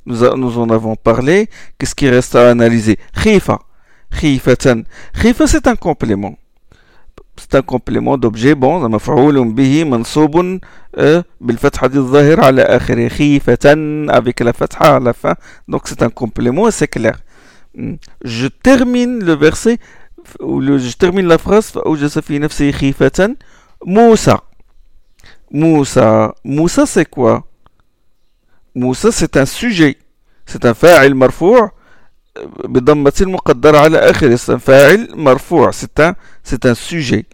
nous, 0.06 0.38
nous 0.38 0.60
en 0.60 0.70
avons 0.70 0.96
parlé. 0.96 1.50
Qu'est-ce 1.78 1.96
qui 1.96 2.10
reste 2.10 2.36
à 2.36 2.50
analyser? 2.50 2.98
Khifa. 3.22 3.60
Khifa, 4.12 5.48
c'est 5.48 5.68
un 5.68 5.76
complément 5.76 6.38
c'est 7.38 7.56
un 7.56 7.62
complément 7.62 8.18
d'objet 8.18 8.56
bon 8.56 8.80
مفعول 8.88 9.54
به 9.54 9.84
منصوب 9.84 10.60
بالفتحة 11.42 11.92
الظاهرة 11.96 12.46
على 12.46 12.62
آخره 12.62 13.08
خيفة 13.08 13.76
avec 14.10 14.40
la 14.40 14.54
fatha 14.54 14.96
à 14.96 15.00
la 15.00 15.14
fin 15.14 15.36
donc 15.68 15.82
c'est 15.86 16.02
un 16.04 16.10
complément 16.10 16.70
c'est 16.72 16.88
clair 16.88 17.20
hmm. 17.78 17.96
je 18.24 18.48
termine 18.48 19.24
le 19.24 19.34
verset 19.34 19.78
ou 20.40 20.60
le, 20.60 20.78
je 20.78 20.96
termine 20.98 21.28
la 21.28 21.38
phrase 21.38 21.72
فأوجس 21.72 22.20
في 22.20 22.40
نفسه 22.40 22.72
خيفة 22.72 23.36
موسى 23.86 24.38
موسى 25.52 26.32
موسى 26.46 26.86
c'est 26.86 27.10
quoi 27.10 27.44
موسى 28.76 29.12
c'est 29.12 29.38
un 29.38 29.46
sujet 29.46 29.98
c'est 30.46 30.66
un 30.66 30.74
فاعل 30.74 31.16
مرفوع 31.16 31.72
بضمة 32.65 33.13
المقدرة 33.21 33.79
على 33.79 33.99
آخر 33.99 34.37
فاعل 34.37 35.09
مرفوع 35.17 35.71
c'est 35.73 36.01
un 36.01 36.15
c'est 36.45 36.65
un 36.67 36.75
sujet 36.75 37.27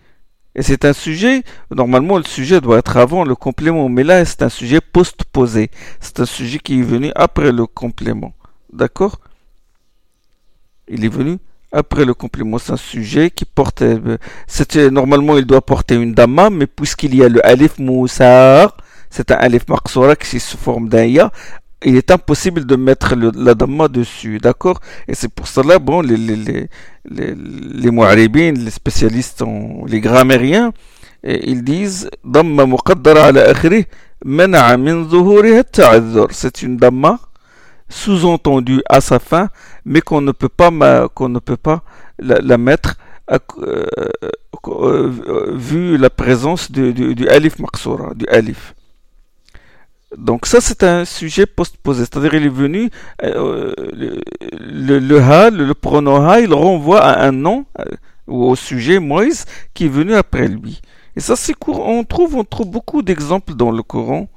et 0.55 0.63
c'est 0.63 0.85
un 0.85 0.93
sujet 0.95 1.43
normalement 1.71 2.17
le 2.17 2.25
sujet 2.25 2.61
doit 2.61 2.79
être 2.79 2.97
avant 2.97 3.25
le 3.25 3.35
complément 3.35 3.89
mais 3.89 4.05
là 4.05 4.25
c'est 4.25 4.43
un 4.43 4.49
sujet 4.49 4.81
post-posé 4.81 5.71
c'est 6.01 6.19
un 6.21 6.25
sujet 6.27 6.59
qui 6.59 6.81
est 6.81 6.83
venu 6.83 7.13
après 7.15 7.53
le 7.53 7.67
complément 7.67 8.33
d'accord 8.73 9.21
il 10.89 11.05
est 11.05 11.15
venu 11.21 11.39
après 11.73 12.05
le 12.07 12.15
complément 12.15 12.59
c'est 12.59 12.73
un 12.73 12.79
sujet 12.79 13.31
qui 13.31 13.45
porte 13.45 13.83
c'était 14.47 14.91
normalement 14.91 15.37
il 15.37 15.45
doit 15.45 15.61
porter 15.61 15.97
une 15.97 16.15
dama 16.15 16.49
mais 16.49 16.67
puisqu'il 16.67 17.15
y 17.15 17.23
a 17.23 17.29
le 17.29 17.45
alif 17.47 17.79
moussar 17.79 18.77
c'est 19.11 19.31
un 19.31 19.37
alif 19.37 19.69
maqsoura 19.69 20.17
qui 20.17 20.41
se 20.41 20.57
forme 20.57 20.89
d'un 20.89 21.05
ya 21.05 21.31
il 21.84 21.96
est 21.96 22.12
impossible 22.12 22.66
de 22.66 22.76
mettre 22.76 23.16
le, 23.16 23.32
la 23.36 23.56
dhamma 23.56 23.88
dessus, 23.88 24.38
d'accord? 24.40 24.80
Et 25.08 25.16
c'est 25.16 25.34
pour 25.34 25.48
cela, 25.48 25.80
bon, 25.80 26.02
les, 26.02 26.18
les, 26.18 26.36
les, 26.36 26.70
les, 27.10 27.36
les 27.36 28.52
les 28.52 28.70
spécialistes, 28.70 29.42
en, 29.42 29.86
les 29.86 30.00
grammairiens, 30.00 30.72
ils 31.24 31.64
disent 31.64 32.10
dhamma 32.24 32.66
muqaddara 32.66 33.26
ala 33.28 33.50
akhirih 33.50 33.86
mana'a 34.26 34.78
min 34.78 35.08
C'est 36.32 36.62
une 36.62 36.78
dhamma 36.78 37.20
sous-entendue 37.90 38.82
à 38.88 39.02
sa 39.02 39.20
fin, 39.20 39.50
mais 39.86 40.02
qu'on 40.02 40.22
ne 40.22 40.32
peut 40.32 40.50
pas, 40.50 41.10
qu'on 41.10 41.30
ne 41.30 41.40
peut 41.40 41.58
pas 41.58 41.84
la, 42.20 42.40
la 42.40 42.58
mettre 42.58 42.96
à, 43.28 43.38
euh, 43.60 43.86
euh, 44.68 45.54
vu 45.56 45.98
la 45.98 46.10
présence 46.10 46.72
du, 46.72 46.94
du, 46.94 47.16
du 47.16 47.28
alif 47.28 47.60
maqsoura, 47.60 48.14
du 48.16 48.26
alif. 48.28 48.74
Donc 50.18 50.46
ça, 50.46 50.60
c'est 50.60 50.84
un 50.84 51.06
sujet 51.06 51.46
postposé, 51.46 52.02
c'est-à-dire 52.02 52.34
il 52.34 52.46
est 52.46 52.50
venu, 52.50 52.90
euh, 53.24 53.74
le, 53.94 54.20
le, 54.60 55.00
le, 55.00 55.20
ha, 55.22 55.50
pronom 55.80 56.28
ha, 56.28 56.42
il 56.42 56.54
renvoie 56.54 57.00
à 57.02 57.26
un 57.28 57.32
nom 57.32 57.66
euh, 57.80 57.86
ou 58.28 58.44
au 58.44 58.56
sujet 58.56 59.00
Moïse 59.00 59.46
qui 59.74 59.86
est 59.86 59.90
venu 59.90 60.14
après 60.14 60.48
lui. 60.50 60.82
Et 61.16 61.20
ça, 61.20 61.36
c'est 61.36 61.54
court. 61.54 61.86
On 61.86 62.04
trouve, 62.04 62.36
on 62.36 62.44
trouve 62.44 62.70
beaucoup 62.70 63.02
d'exemples 63.02 63.54
dans 63.54 63.72
le 63.72 63.84
Coran 63.84 64.28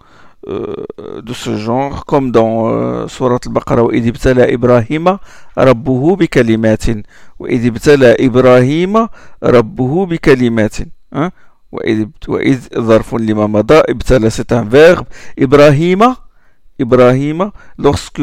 euh, 0.49 0.75
de 1.23 1.33
ce 1.33 1.57
genre, 1.57 2.05
comme 2.05 2.31
dans 2.31 2.69
euh, 2.69 3.09
Surat 3.09 3.39
al-Baqarah, 3.45 3.87
Idibtala 3.93 4.51
Ibrahima, 4.51 5.19
Rabbuhu 5.57 6.17
bi 6.17 6.29
kalimatin. 6.29 7.03
Idibtala 7.49 8.21
Ibrahima, 8.21 9.09
Rabbuhu 9.41 10.07
bi 10.07 10.19
kalimatin. 10.19 10.87
Hein? 11.13 11.31
وإذ 11.74 12.60
ظرف 12.78 13.16
لما 13.16 13.48
مضى 13.48 13.82
ابتلى 13.90 14.30
c'est 14.30 14.52
un 14.52 14.64
verbe 14.64 15.06
Ibrahima 15.38 16.18
Ibrahima 16.80 17.52
lorsque 17.78 18.22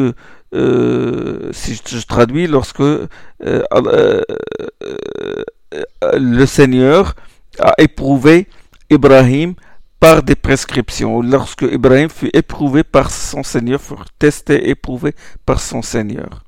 euh, 0.53 1.49
si 1.53 1.75
je 1.75 2.05
traduis 2.05 2.47
lorsque 2.47 2.81
euh, 2.81 3.05
euh, 3.41 4.21
le 6.13 6.45
Seigneur 6.45 7.15
a 7.59 7.73
éprouvé 7.77 8.47
Ibrahim 8.89 9.53
par 9.99 10.23
des 10.23 10.35
prescriptions 10.35 11.21
lorsque 11.21 11.63
Ibrahim 11.63 12.09
fut 12.09 12.29
éprouvé 12.33 12.83
par 12.83 13.11
son 13.11 13.43
Seigneur 13.43 13.81
fut 13.81 13.95
testé 14.19 14.69
éprouvé 14.69 15.15
par 15.45 15.59
son 15.61 15.81
Seigneur 15.81 16.43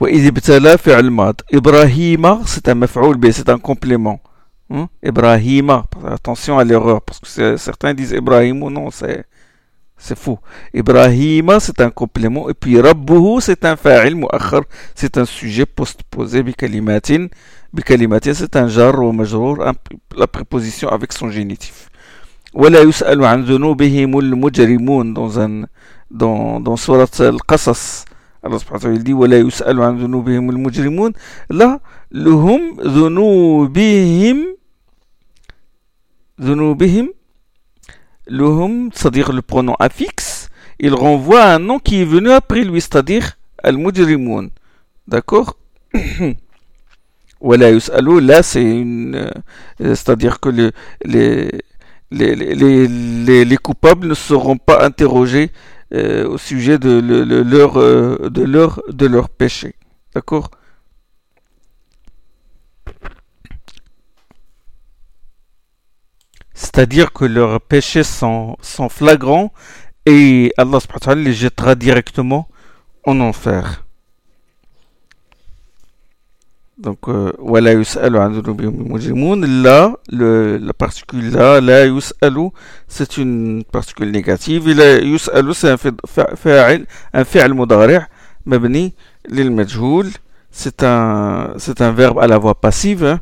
وإذ 0.00 0.26
ابتلى 0.26 0.78
فعل 0.78 1.10
ماض 1.10 1.40
إبراهيم 1.54 2.44
c'est 2.46 2.68
un 2.68 2.74
مفعول 2.74 3.32
c'est 3.32 3.48
un 3.48 3.58
complément 3.58 4.20
Hein? 4.70 4.88
Ibrahima, 5.02 5.84
attention 6.06 6.58
à 6.58 6.64
l'erreur, 6.64 7.00
parce 7.02 7.20
que 7.20 7.56
certains 7.56 7.94
disent 7.94 8.12
Ibrahim 8.12 8.62
ou 8.62 8.70
non, 8.70 8.90
c'est, 8.90 9.24
c'est 9.96 10.18
faux. 10.18 10.38
Ibrahima, 10.74 11.60
c'est 11.60 11.80
un 11.80 11.90
complément, 11.90 12.48
et 12.48 12.54
puis 12.54 12.80
Rabbuhu, 12.80 13.40
c'est 13.40 13.64
un 13.64 13.76
fa'il 13.76 14.14
mu'akhar, 14.14 14.62
c'est 14.94 15.16
un 15.18 15.24
sujet 15.24 15.66
postposé, 15.66 16.42
bikalimatin. 16.42 17.28
Bikalimatin, 17.72 18.34
c'est 18.34 18.56
un 18.56 18.66
jar 18.68 18.98
ou 18.98 19.12
majrour, 19.12 19.64
la 20.16 20.26
préposition 20.26 20.88
avec 20.88 21.12
son 21.12 21.30
génitif. 21.30 21.90
ولا 22.56 22.80
يسأل 22.80 23.24
عن 23.24 23.44
ذنوبهم 23.44 24.18
المجرمون 24.18 25.14
dans 25.14 25.38
un 25.38 25.66
dans 26.10 26.60
dans 26.60 26.76
surat 26.76 27.12
al-Qasas 27.20 28.04
Allah 28.42 28.58
subhanahu 28.58 28.74
wa 28.74 28.80
ta'ala 28.80 28.98
dit 28.98 29.12
ولا 29.12 29.38
يسأل 29.38 29.82
عن 29.82 29.98
ذنوبهم 29.98 30.50
المجرمون 30.50 31.12
là 31.50 31.80
لهم 32.12 32.80
ذنوبهم 32.80 34.56
Zunubihim. 36.41 37.09
C'est-à-dire 38.93 39.31
le 39.31 39.41
pronom 39.41 39.75
affixe, 39.79 40.49
il 40.79 40.93
renvoie 40.93 41.41
à 41.41 41.55
un 41.55 41.59
nom 41.59 41.79
qui 41.79 42.01
est 42.01 42.05
venu 42.05 42.31
après 42.31 42.63
lui, 42.63 42.81
c'est-à-dire 42.81 43.37
Al-Mujrimoun. 43.63 44.49
D'accord? 45.07 45.57
Wala 47.41 47.71
yus'alu, 47.71 48.21
là 48.21 48.43
c'est 48.43 48.63
une. 48.63 49.15
Euh, 49.15 49.31
c'est-à-dire 49.79 50.39
que 50.39 50.49
les, 50.49 50.71
les, 51.03 51.49
les, 52.11 53.45
les, 53.45 53.57
coupables 53.57 54.07
ne 54.07 54.13
seront 54.13 54.57
pas 54.57 54.85
interrogés 54.85 55.51
euh, 55.93 56.27
au 56.27 56.37
sujet 56.37 56.77
de, 56.77 56.99
le, 56.99 57.23
leur, 57.41 57.77
euh, 57.77 58.29
de, 58.29 58.43
leur, 58.43 58.81
de 58.89 59.07
leur 59.07 59.29
péché. 59.29 59.73
D'accord? 60.13 60.51
C'est-à-dire 66.61 67.11
que 67.11 67.25
leurs 67.25 67.59
péchés 67.59 68.03
sont, 68.03 68.55
sont 68.61 68.87
flagrants 68.87 69.51
et 70.05 70.53
Allah 70.57 70.77
les 71.15 71.33
jettera 71.33 71.73
directement 71.73 72.47
en 73.03 73.19
enfer. 73.19 73.83
Donc, 76.77 77.09
euh, 77.09 77.31
là, 79.65 79.95
la 80.11 80.73
particule 80.73 81.31
là, 81.31 81.59
la 81.61 81.87
yus'alu, 81.87 82.49
c'est 82.87 83.17
une 83.17 83.63
particule 83.63 84.11
négative. 84.11 84.69
Et 84.69 84.75
la 84.75 84.99
yus'alu, 84.99 85.55
c'est 85.55 85.71
un 85.71 85.77
un 87.13 87.47
mudari' 87.55 87.99
lil 89.29 89.51
majhoul. 89.51 90.07
C'est 90.51 90.83
un, 90.83 91.53
c'est 91.57 91.81
un 91.81 91.91
verbe 91.91 92.19
à 92.19 92.27
la 92.27 92.37
voix 92.37 92.53
passive. 92.53 93.03
Hein. 93.03 93.19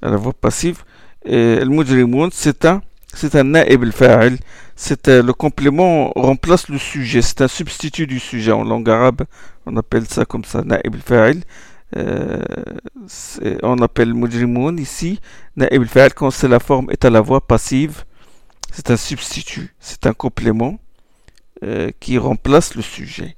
la 0.00 0.16
voix 0.16 0.32
passive. 0.32 0.84
Mujrimoun, 1.28 2.30
c'est 2.32 2.64
un, 2.64 2.82
c'est 3.14 3.34
un. 3.34 3.44
C'est 4.76 5.08
le 5.08 5.32
complément 5.32 6.12
remplace 6.14 6.68
le 6.68 6.78
sujet. 6.78 7.22
C'est 7.22 7.40
un 7.40 7.48
substitut 7.48 8.06
du 8.06 8.18
sujet. 8.20 8.52
En 8.52 8.64
langue 8.64 8.88
arabe, 8.88 9.22
on 9.66 9.76
appelle 9.76 10.06
ça 10.06 10.24
comme 10.24 10.44
ça. 10.44 10.62
Euh, 11.96 12.42
on 13.62 13.78
appelle 13.78 14.12
mujrimoun 14.12 14.78
ici, 14.78 15.20
quand 16.14 16.30
c'est 16.30 16.48
la 16.48 16.60
forme 16.60 16.90
est 16.90 17.04
à 17.04 17.10
la 17.10 17.20
voix 17.20 17.40
passive. 17.40 18.04
C'est 18.72 18.90
un 18.90 18.96
substitut, 18.96 19.74
c'est 19.80 20.06
un 20.06 20.12
complément 20.12 20.78
euh, 21.64 21.90
qui 21.98 22.18
remplace 22.18 22.74
le 22.74 22.82
sujet. 22.82 23.36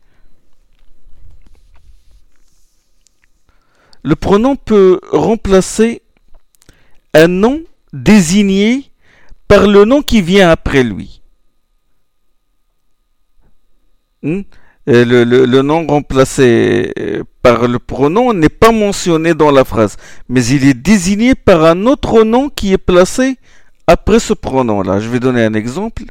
Le 4.02 4.16
pronom 4.16 4.56
peut 4.56 5.00
remplacer 5.12 6.02
un 7.14 7.28
nom 7.28 7.62
désigné 7.92 8.90
par 9.48 9.66
le 9.66 9.84
nom 9.84 10.02
qui 10.02 10.22
vient 10.22 10.50
après 10.50 10.82
lui. 10.82 11.22
Hmm? 14.22 14.42
Euh, 14.88 15.04
le, 15.24 15.62
nom 15.62 15.86
remplacé 15.86 16.92
euh, 16.98 17.22
par 17.42 17.68
le 17.68 17.78
pronom 17.78 18.32
n'est 18.32 18.48
pas 18.48 18.72
mentionné 18.72 19.34
dans 19.34 19.50
la 19.50 19.64
phrase, 19.64 19.96
mais 20.28 20.44
il 20.46 20.66
est 20.66 20.74
désigné 20.74 21.34
par 21.34 21.64
un 21.64 21.86
autre 21.86 22.24
nom 22.24 22.48
qui 22.48 22.72
est 22.72 22.78
placé 22.78 23.36
après 23.86 24.18
ce 24.18 24.32
pronom-là. 24.32 24.98
Je 25.00 25.08
vais 25.08 25.20
donner 25.20 25.44
un 25.44 25.54
exemple. 25.54 26.04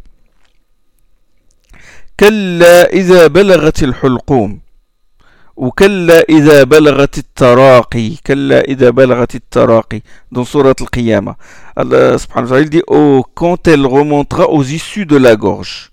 Ou 5.58 5.70
كلا 5.70 6.24
إذا 6.28 6.64
بلغت 6.64 7.18
التراقي 7.18 8.16
كلا 8.26 8.60
إذا 8.60 8.90
بلغت 8.90 9.34
التراقي 9.34 10.02
dans 10.32 10.44
Surat 10.44 10.74
Al-Qiyamah 10.80 11.36
Allah 11.76 12.18
subhanahu 12.18 12.50
wa 12.50 12.56
ta'ala 12.56 12.68
dit 12.68 12.82
oh, 12.88 13.24
quand 13.34 13.68
elle 13.68 13.86
remontera 13.86 14.50
aux 14.50 14.64
issues 14.64 15.06
de 15.06 15.16
la 15.16 15.36
gorge 15.36 15.92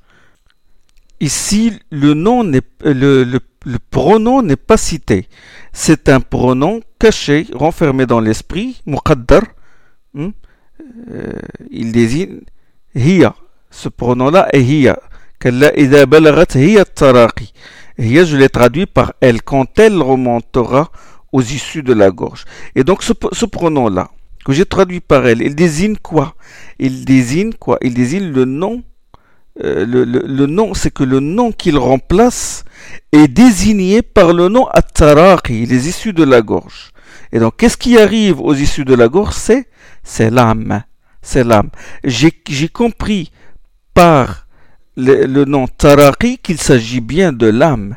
ici 1.19 1.73
le 1.91 2.15
nom 2.15 2.43
n'est 2.43 2.61
le, 2.83 3.23
le, 3.23 3.39
le 3.65 3.77
pronom 3.91 4.41
n'est 4.41 4.55
pas 4.55 4.77
cité 4.77 5.27
c'est 5.71 6.09
un 6.09 6.21
pronom 6.21 6.81
caché 6.97 7.45
renfermé 7.53 8.07
dans 8.07 8.19
l'esprit 8.19 8.81
muqaddar 8.87 9.43
hmm? 10.15 10.29
euh, 11.11 11.33
il 11.69 11.91
désigne 11.91 12.39
hiya 12.95 13.35
ce 13.69 13.89
pronom 13.89 14.31
là 14.31 14.47
est 14.53 14.63
hiya 14.63 14.97
كلا 15.41 15.73
إذا 15.73 16.03
بلغت 16.03 16.57
هي 16.57 16.81
التراقي 16.81 17.45
je 17.98 18.36
l'ai 18.36 18.48
traduit 18.48 18.86
par 18.86 19.14
elle 19.20 19.42
quand 19.42 19.78
elle 19.78 20.00
remontera 20.02 20.90
aux 21.32 21.42
issues 21.42 21.82
de 21.82 21.92
la 21.92 22.10
gorge. 22.10 22.44
Et 22.74 22.84
donc 22.84 23.02
ce, 23.02 23.44
pronom-là, 23.46 24.10
que 24.44 24.52
j'ai 24.52 24.64
traduit 24.64 25.00
par 25.00 25.26
elle, 25.26 25.42
il 25.42 25.54
désigne 25.54 25.96
quoi? 25.96 26.34
Il 26.78 27.04
désigne 27.04 27.52
quoi? 27.52 27.78
Il 27.82 27.94
désigne 27.94 28.30
le 28.30 28.44
nom. 28.44 28.82
Euh, 29.64 29.86
le, 29.86 30.46
nom, 30.46 30.74
c'est 30.74 30.92
que 30.92 31.02
le 31.02 31.20
nom 31.20 31.50
qu'il 31.50 31.78
remplace 31.78 32.64
est 33.12 33.28
désigné 33.28 34.02
par 34.02 34.34
le 34.34 34.48
nom 34.48 34.66
Attaraqi, 34.66 35.64
les 35.64 35.88
issues 35.88 36.12
de 36.12 36.24
la 36.24 36.42
gorge. 36.42 36.90
Et 37.32 37.38
donc, 37.38 37.56
qu'est-ce 37.56 37.78
qui 37.78 37.98
arrive 37.98 38.40
aux 38.40 38.54
issues 38.54 38.84
de 38.84 38.94
la 38.94 39.08
gorge? 39.08 39.34
C'est, 39.34 39.68
c'est 40.02 40.30
l'âme. 40.30 40.82
C'est 41.22 41.42
l'âme. 41.42 41.70
J'ai 42.04 42.68
compris 42.68 43.32
par 43.94 44.45
le, 44.96 45.44
nom 45.44 45.66
Taraki 45.66 46.38
qu'il 46.38 46.58
s'agit 46.58 47.00
bien 47.00 47.32
de 47.32 47.46
l'âme. 47.46 47.96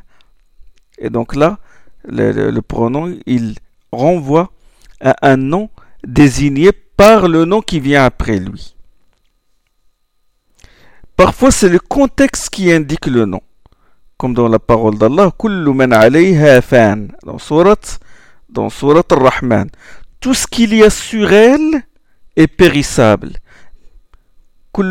Et 0.98 1.10
donc 1.10 1.36
là, 1.36 1.58
le, 2.08 2.60
pronom, 2.62 3.15
il 3.25 3.56
renvoie 3.91 4.51
à 5.01 5.15
un 5.22 5.38
nom 5.38 5.70
désigné 6.06 6.72
par 6.72 7.27
le 7.27 7.46
nom 7.46 7.62
qui 7.62 7.79
vient 7.79 8.03
après 8.03 8.38
lui. 8.38 8.75
Parfois, 11.15 11.51
c'est 11.51 11.70
le 11.70 11.79
contexte 11.79 12.50
qui 12.50 12.72
indique 12.72 13.06
le 13.08 13.25
nom. 13.25 13.41
Comme 14.18 14.34
dans 14.34 14.50
la 14.50 14.60
parole 14.60 14.98
d'Allah, 14.98 15.32
dans 17.26 17.38
surat, 17.39 17.76
dans 18.50 18.69
surat 18.69 19.04
Ar-Rahman. 19.12 19.69
Tout 20.19 20.34
ce 20.34 20.47
qu'il 20.47 20.73
y 20.76 20.84
a 20.84 20.89
sur 20.89 21.32
elle 21.32 21.84
est 22.36 22.47
périssable 22.47 23.32
kullu 23.32 23.34
man 23.34 23.48
et 24.77 24.84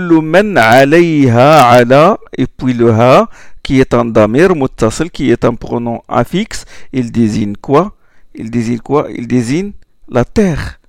puis 2.47 2.75
le 2.75 2.91
ha 2.91 3.29
qui 3.63 3.81
est 3.81 3.95
un 3.95 4.05
damir 4.05 4.55
muttasil 4.55 5.11
qui 5.11 5.31
est 5.31 5.45
un 5.45 5.55
pronom 5.55 6.03
affixe 6.09 6.65
il 6.93 7.13
désigne 7.13 7.57
quoi? 7.57 7.95
Il 8.35 8.51
désigne 8.51 8.79
quoi? 8.79 9.09
Il 9.15 9.27
désigne 9.27 9.73
la 10.09 10.25
terre. 10.25 10.81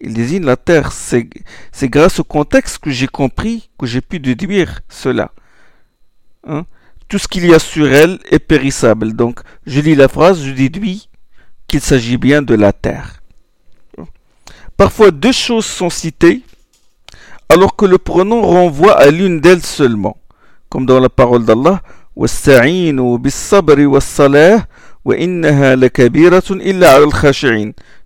Il 0.00 0.14
désigne 0.14 0.44
la 0.44 0.56
terre. 0.56 0.92
C'est 0.92 1.88
grâce 1.88 2.20
au 2.20 2.24
contexte 2.24 2.78
que 2.78 2.90
j'ai 2.90 3.06
compris 3.06 3.70
que 3.78 3.86
j'ai 3.86 4.00
pu 4.00 4.18
déduire 4.18 4.80
cela. 4.88 5.30
Hein? 6.44 6.64
tout 7.12 7.18
ce 7.18 7.28
qu'il 7.28 7.46
y 7.46 7.52
a 7.52 7.58
sur 7.58 7.92
elle 7.92 8.18
est 8.30 8.38
périssable. 8.38 9.12
Donc 9.12 9.40
je 9.66 9.80
lis 9.80 9.94
la 9.94 10.08
phrase 10.08 10.42
je 10.42 10.52
déduis 10.52 11.10
qu'il 11.68 11.82
s'agit 11.82 12.16
bien 12.16 12.40
de 12.40 12.54
la 12.54 12.72
terre. 12.72 13.22
Parfois 14.78 15.10
deux 15.10 15.32
choses 15.32 15.66
sont 15.66 15.90
citées 15.90 16.40
alors 17.52 17.76
que 17.76 17.84
le 17.84 17.98
pronom 17.98 18.40
renvoie 18.40 18.98
à 18.98 19.10
l'une 19.10 19.40
d'elles 19.40 19.62
seulement, 19.62 20.16
comme 20.70 20.86
dans 20.86 21.00
la 21.00 21.10
parole 21.10 21.44
d'Allah 21.44 21.82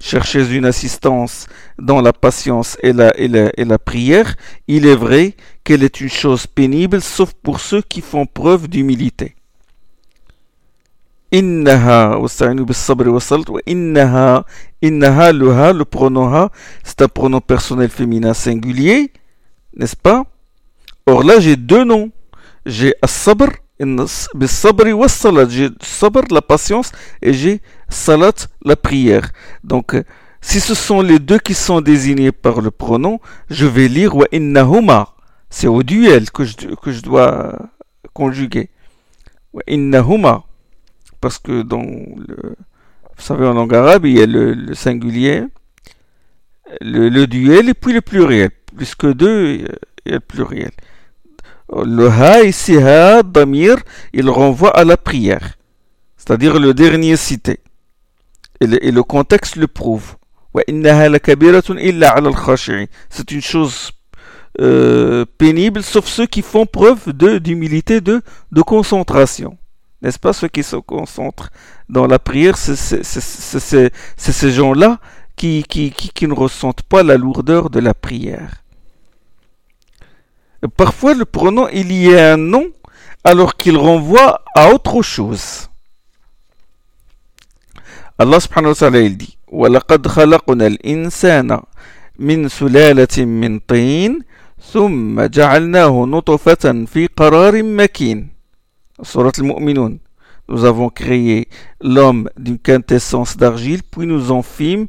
Cherchez 0.01 0.55
une 0.55 0.65
assistance 0.65 1.47
dans 1.79 2.01
la 2.01 2.13
patience 2.13 2.77
et 2.83 2.93
la, 2.93 3.13
et 3.17 3.65
la, 3.65 3.79
prière. 3.79 4.35
Il 4.67 4.87
est 4.87 4.97
vrai 4.97 5.35
qu'elle 5.63 5.85
est 5.85 6.01
une 6.01 6.09
chose 6.09 6.49
pénible, 6.49 7.01
sauf 7.01 7.33
pour 7.43 7.61
ceux 7.61 7.83
qui 7.83 8.01
font 8.01 8.27
preuve 8.27 8.69
d'humilité. 8.69 9.37
Innaha, 11.33 12.19
innaha, 13.67 14.45
innaha, 14.83 15.33
le 15.33 15.53
ha, 15.53 15.73
le 15.73 15.85
pronom 15.85 16.35
ha, 16.35 16.51
c'est 16.83 17.03
un 17.03 17.09
pronom 17.09 17.41
personnel 17.41 17.91
féminin 17.91 18.35
singulier 18.35 19.13
n'est-ce 19.77 19.97
pas? 19.97 20.25
Or 21.07 21.23
là, 21.23 21.39
j'ai 21.39 21.57
deux 21.57 21.85
noms. 21.85 22.11
J'ai 22.65 22.95
as-sabr, 23.01 23.49
sabri 24.47 24.93
wa 24.93 25.09
salat. 25.09 25.49
J'ai 25.49 25.69
sabr, 25.81 26.23
la 26.31 26.43
patience, 26.43 26.91
et 27.23 27.33
j'ai 27.33 27.61
salat, 27.89 28.33
la 28.65 28.75
prière. 28.75 29.31
Donc, 29.62 29.95
euh, 29.95 30.03
si 30.41 30.61
ce 30.61 30.75
sont 30.75 31.01
les 31.01 31.19
deux 31.19 31.39
qui 31.39 31.55
sont 31.55 31.81
désignés 31.81 32.33
par 32.33 32.61
le 32.61 32.71
pronom, 32.71 33.21
je 33.51 33.67
vais 33.67 33.89
lire 33.89 34.17
wa 34.17 34.27
innahuma. 34.33 35.15
C'est 35.49 35.69
au 35.69 35.83
duel 35.83 36.31
que 36.31 36.45
je, 36.45 36.57
que 36.83 36.91
je 36.91 37.03
dois 37.03 37.57
conjuguer. 38.12 38.71
Wa 39.53 39.62
innahuma. 39.69 40.45
Parce 41.21 41.39
que 41.39 41.62
dans 41.62 41.83
le, 41.83 42.57
vous 43.17 43.23
savez, 43.23 43.47
en 43.47 43.55
langue 43.55 43.75
arabe, 43.75 44.07
il 44.07 44.19
y 44.19 44.23
a 44.23 44.27
le, 44.27 44.75
singulier, 44.75 45.45
le, 46.81 47.09
le, 47.09 47.27
duel 47.27 47.69
et 47.69 47.75
puis 47.75 47.93
le 47.93 48.01
pluriel 48.01 48.51
plus 48.77 48.95
que 48.95 49.09
deux, 49.09 49.55
il 49.55 49.62
y 50.07 50.11
a 50.11 50.15
le 50.15 50.21
pluriel. 50.21 50.71
Le 51.73 52.09
ha 52.09 52.43
ici, 52.43 52.77
ha, 52.77 53.23
damir, 53.23 53.77
il 54.12 54.31
renvoie 54.31 54.77
à 54.77 54.85
la 54.85 54.97
prière, 54.97 55.55
c'est-à-dire 56.17 56.61
le 56.61 56.75
dernier 56.75 57.17
cité. 57.17 57.59
Et 58.61 58.67
le, 58.67 59.03
contexte 59.03 59.57
le 59.57 59.67
prouve. 59.67 60.15
C'est 63.11 63.31
une 63.31 63.43
chose 63.43 63.91
euh, 64.61 65.25
pénible, 65.37 65.83
sauf 65.83 66.07
ceux 66.07 66.27
qui 66.27 66.41
font 66.41 66.65
preuve 66.65 67.12
d'humilité, 67.12 68.01
de, 68.01 68.23
concentration. 68.65 69.59
N'est-ce 70.03 70.19
pas? 70.19 70.33
Ceux 70.33 70.49
qui 70.49 70.62
se 70.62 70.77
concentrent 70.77 71.51
dans 71.89 72.07
la 72.07 72.19
prière, 72.19 72.57
c'est 72.57 73.03
ces 74.17 74.51
gens-là 74.53 74.99
qui 75.37 75.67
ne 76.23 76.33
ressentent 76.33 76.83
pas 76.83 77.03
la 77.03 77.17
lourdeur 77.17 77.69
de 77.69 77.81
la 77.81 77.93
prière. 77.93 78.62
Parfois, 80.78 81.13
le 81.13 81.26
pronom, 81.26 81.67
il 81.74 81.91
y 81.91 82.15
a 82.15 82.34
un 82.34 82.38
nom 82.38 82.67
alors 83.24 83.56
qu'il 83.56 83.78
renvoie 83.78 84.44
à 84.56 84.72
autre 84.74 85.02
chose. 85.02 85.70
Allah 88.17 88.39
subhanahu 88.39 88.70
wa 88.70 88.76
ta'ala 88.76 89.00
il 89.00 89.17
dit 89.17 89.38
وَلَقَدْ 89.52 90.08
خَلَقْنَا 90.08 90.67
الْإِنسَانَ 90.67 91.60
مِنْ 92.20 92.50
سُلَالَةٍ 92.50 93.26
مِنْ 93.26 93.60
طِينٍ 93.60 94.22
ثُمَّ 94.62 95.22
جَعَلْنَاهُ 95.22 96.06
نُطْفَةً 96.06 96.86
فِي 96.86 97.08
قَرَارٍ 97.08 97.63
مَكِينٍ 97.63 98.28
Surat 99.02 99.32
al-Mu'minun 99.39 99.98
Nous 100.50 100.65
avons 100.65 100.89
créé 100.89 101.48
l'homme 101.82 102.30
d'une 102.38 102.60
quintessence 102.60 103.38
d'argile, 103.38 103.82
puis 103.84 104.06
nous 104.06 104.32
en 104.32 104.44
fîmes 104.44 104.88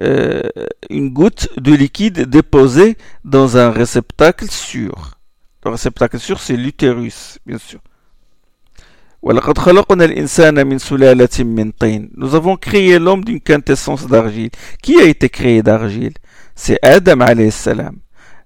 euh, 0.00 0.42
une 0.90 1.10
goutte 1.10 1.48
de 1.58 1.72
liquide 1.72 2.22
déposée 2.22 2.96
dans 3.24 3.56
un 3.56 3.70
réceptacle 3.70 4.48
sûr. 4.50 5.18
Le 5.64 5.70
réceptacle 5.70 6.18
sûr, 6.18 6.40
c'est 6.40 6.56
l'utérus, 6.56 7.38
bien 7.46 7.58
sûr. 7.58 7.80
Nous 9.24 9.38
avons 12.34 12.56
créé 12.56 12.98
l'homme 12.98 13.24
d'une 13.24 13.40
quintessence 13.40 14.08
d'argile. 14.08 14.50
Qui 14.82 14.98
a 14.98 15.04
été 15.04 15.28
créé 15.28 15.62
d'argile 15.62 16.14
c'est 16.54 16.78
Adam 16.82 17.20
alayhi 17.20 17.50
salam. 17.50 17.96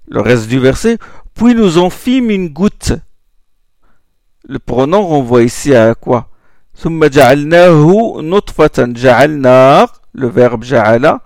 Le 0.09 0.21
reste 0.21 0.49
du 0.49 0.59
verset, 0.59 0.99
puis 1.35 1.55
nous 1.55 1.79
en 1.79 1.91
fîmes 1.91 2.31
une 2.31 2.49
goutte. 2.49 2.93
Le 4.49 4.59
pronom 4.59 5.07
renvoie 5.07 5.43
ici 5.43 5.75
à 5.75 5.95
quoi 5.95 6.31
ثم 6.79 7.05
جعلناه 7.05 8.17
نطفة 8.21 8.85
جعلنا 8.93 9.89
le 10.15 10.29
verbe 10.29 10.63
ja'ala 10.63 11.21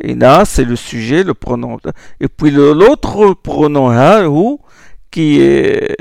et 0.00 0.14
na 0.14 0.44
c'est 0.44 0.64
le 0.64 0.76
sujet 0.76 1.22
le 1.22 1.34
pronom 1.34 1.78
et 2.20 2.28
puis 2.28 2.50
l'autre 2.50 3.34
pronom 3.34 3.90
ha 3.90 4.28
ou 4.28 4.60
qui, 5.12 5.40
est 5.40 5.94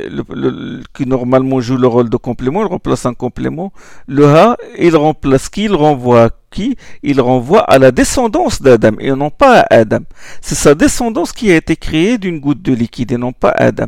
qui 0.95 1.05
normalement 1.05 1.59
joue 1.59 1.77
le 1.77 1.85
rôle 1.85 2.09
de 2.09 2.17
complément, 2.17 2.61
il 2.61 2.67
remplace 2.67 3.05
un 3.05 3.13
complément. 3.13 3.73
Le 4.07 4.25
ha, 4.25 4.57
il 4.79 4.95
remplace 4.95 5.49
qui 5.49 5.65
Il 5.65 5.75
renvoie 5.75 6.29
qui? 6.49 6.77
Il 7.03 7.21
renvoie 7.21 7.59
à 7.61 7.77
la 7.77 7.91
descendance 7.91 8.61
d'Adam 8.61 8.93
et 8.99 9.11
non 9.11 9.29
pas 9.29 9.59
à 9.59 9.75
Adam. 9.75 9.99
C'est 10.39 10.55
sa 10.55 10.73
descendance 10.73 11.33
qui 11.33 11.51
a 11.51 11.57
été 11.57 11.75
créée 11.75 12.17
d'une 12.17 12.39
goutte 12.39 12.61
de 12.61 12.73
liquide 12.73 13.11
et 13.11 13.17
non 13.17 13.33
pas 13.33 13.49
Adam. 13.49 13.87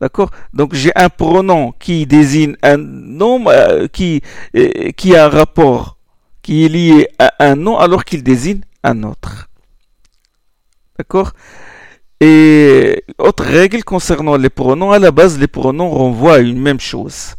D'accord? 0.00 0.30
Donc 0.54 0.72
j'ai 0.74 0.92
un 0.94 1.08
pronom 1.08 1.72
qui 1.78 2.06
désigne 2.06 2.54
un 2.62 2.76
nom 2.76 3.44
euh, 3.48 3.88
qui, 3.88 4.22
euh, 4.56 4.92
qui 4.96 5.16
a 5.16 5.26
un 5.26 5.28
rapport 5.28 5.98
qui 6.42 6.64
est 6.64 6.68
lié 6.68 7.08
à 7.18 7.32
un 7.40 7.56
nom 7.56 7.76
alors 7.76 8.04
qu'il 8.04 8.22
désigne 8.22 8.60
un 8.83 9.03
autre. 9.03 9.49
D'accord 10.97 11.33
et 12.25 13.03
autre 13.17 13.43
règle 13.43 13.83
concernant 13.83 14.37
les 14.37 14.49
pronoms, 14.49 14.91
à 14.93 14.99
la 14.99 15.11
base, 15.11 15.37
les 15.37 15.47
pronoms 15.47 15.89
renvoient 15.89 16.35
à 16.35 16.39
une 16.39 16.57
même 16.57 16.79
chose. 16.79 17.35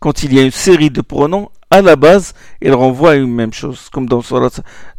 Quand 0.00 0.22
il 0.22 0.34
y 0.34 0.38
a 0.38 0.42
une 0.42 0.50
série 0.50 0.90
de 0.90 1.00
pronoms, 1.00 1.48
à 1.70 1.80
la 1.80 1.96
base, 1.96 2.34
ils 2.60 2.74
renvoient 2.74 3.12
à 3.12 3.14
une 3.14 3.32
même 3.32 3.54
chose. 3.54 3.88
Comme 3.90 4.06
dans 4.06 4.20
Surat, 4.20 4.50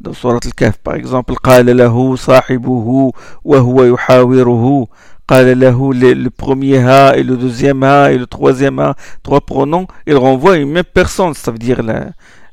dans 0.01 0.13
Surat 0.13 0.39
al-Kahf, 0.43 0.77
par 0.77 0.95
exemple, 0.95 1.35
قال 1.35 1.77
له 1.77 2.15
صاحبه 2.15 3.11
وهو 3.43 3.83
يحاوره 3.83 4.87
قال 5.27 5.59
له 5.59 5.93
le 5.93 6.29
premier 6.29 6.79
ha 6.79 7.15
et 7.15 7.21
le 7.21 7.37
deuxième 7.37 7.83
ha 7.83 8.11
et 8.11 8.17
le 8.17 8.25
troisième 8.25 8.79
ha, 8.79 8.95
trois 9.21 9.41
pronoms, 9.41 9.85
ils 10.07 10.17
renvoient 10.17 10.53
à 10.53 10.57
une 10.57 10.71
même 10.71 10.91
personne. 10.91 11.35
Ça 11.35 11.51
veut 11.51 11.59
dire 11.59 11.83
la, 11.83 12.07